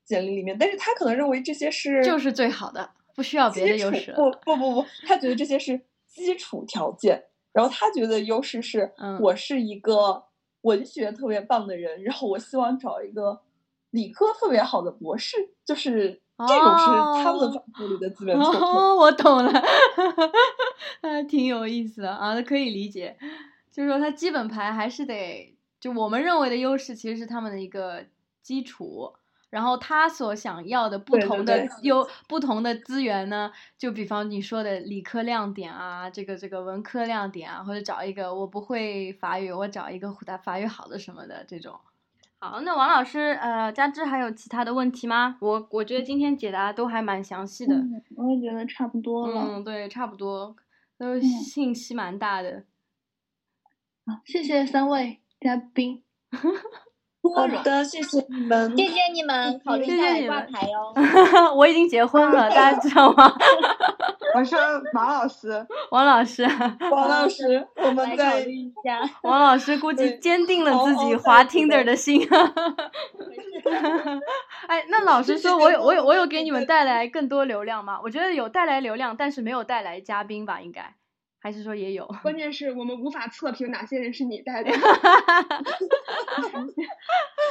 [0.03, 0.55] 简历里面。
[0.55, 4.13] 但是她可能认为这些是就是最好的，不需要别的优势。
[4.15, 7.25] 不不不不，她觉得这些是基础条件。
[7.51, 10.25] 然后她觉得优势是，我是一个
[10.61, 13.41] 文学特别棒的人，然后我希望找一个
[13.89, 16.21] 理科特别好的博士，就是。
[16.45, 16.85] 这种是
[17.23, 18.59] 他们反复里的资源错配。
[18.67, 19.51] 哦，我懂了，
[21.01, 23.17] 还 挺有意思的啊，可以理解。
[23.71, 28.05] 就是说，它基本牌还是得，就我们认为的优势，其实是他们的一个
[28.41, 29.13] 基础。
[29.51, 41.79] 然后他所想要的不同的优不同的资源呢，就比方你说的理科亮点啊，这个这个文科亮点啊，或者找一个我不会法语，我找一个法法语好的什么的这种。
[42.47, 45.35] 好，那王老师，呃，加之还有其他的问题吗？
[45.41, 47.75] 我我觉得今天解答都还蛮详细的。
[48.15, 49.41] 我也觉得差不多了。
[49.57, 50.55] 嗯，对，差不多，
[50.95, 52.65] 都信息蛮大的。
[54.05, 56.03] 好，谢谢三位嘉宾。
[57.33, 60.93] 好的，谢谢你们，谢谢你们，考虑一下挂牌哟。
[61.55, 63.33] 我已经结婚了，大家知道吗？
[64.35, 64.55] 我是
[64.91, 66.43] 王老师，王老师，
[66.91, 69.01] 王老师，我们再考虑一下。
[69.23, 72.27] 王老师估计坚定了自己滑 Tinder 的心。
[74.67, 77.99] 哎，那老实说，我有我有我有给你们带来更多流量吗？
[78.03, 80.59] 我觉得有带来流量，但是没有带来嘉宾吧？
[80.59, 80.93] 应该。
[81.45, 82.07] 还是说也有？
[82.23, 84.71] 关键是我们无法测评哪些人是你带的。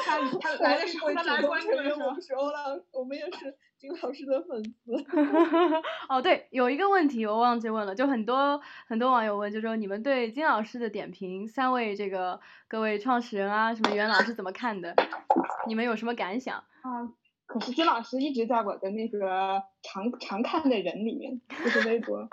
[0.04, 1.84] 他他来的时候，他来关注的
[2.20, 4.96] 时候了，我们也是金老师的粉丝。
[6.10, 14.92] 哦，对，有一个问题我忘记问了，就很多很多网友问，就说你们对金老师的点评，三位这个各位创始人啊，什么袁老师怎么看的？
[15.68, 16.56] 你们有什么感想？
[16.56, 17.14] 啊，
[17.46, 22.28] 可是金老师一直在我的那个常常看的人里面，就是微博。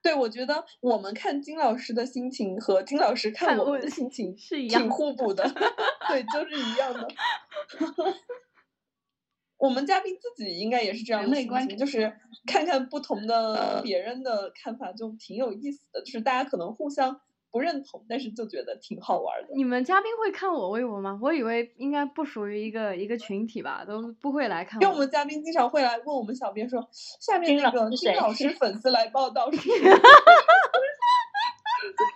[0.00, 5.42] 对，我觉得我们看金老师的心情和金老师看我们的心情是一样，挺互补的。
[6.08, 7.08] 对，就是一样的。
[9.58, 12.16] 我们嘉宾自己应该也是这样的心情，就是
[12.46, 16.00] 看看不同的别人的看法，就挺有意思的。
[16.02, 17.20] 就是大家可能互相。
[17.50, 19.48] 不认同，但是就觉得挺好玩的。
[19.54, 21.18] 你们嘉宾会看我微博吗？
[21.22, 24.80] 我以为应该不属于一个一个群体吧，都不会来看。
[24.82, 26.88] 因为我们嘉宾经常会来问我们小编说，
[27.20, 29.70] 下面那个金老师粉丝来报道是谁？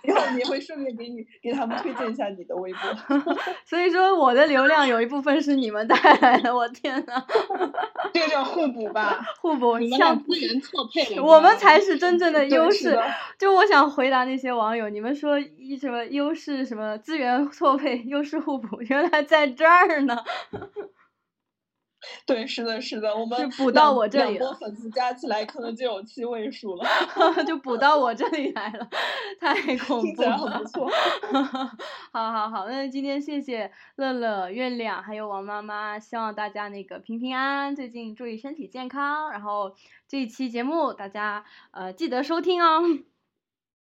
[0.03, 3.35] 然后也会顺便给你给他们推荐一下你的微博，
[3.65, 7.23] 所以说我的流量有一部分是你们带来的，我天呐，
[8.13, 12.97] 这个叫互补吧，互补，像资源错配，我们才是真正的优势。
[13.37, 20.17] 就我想回答那些网友，你们说一什么优势什么资源错配，优势互补，原来在这儿呢。
[22.25, 24.45] 对，是的，是的，我们补到我这里了。
[24.45, 26.85] 两波粉丝加起来可能就有七位数了，
[27.47, 28.87] 就补到我这里来了，
[29.39, 30.37] 太 恐怖了。
[30.37, 30.89] 很不 错。
[32.11, 39.31] 好好好，那今天谢谢乐乐、月亮还有王妈妈，希望大家那个平平安安，最近注意身体健康。
[39.31, 39.75] 然后
[40.07, 42.81] 这一期节目大家呃记得收听哦。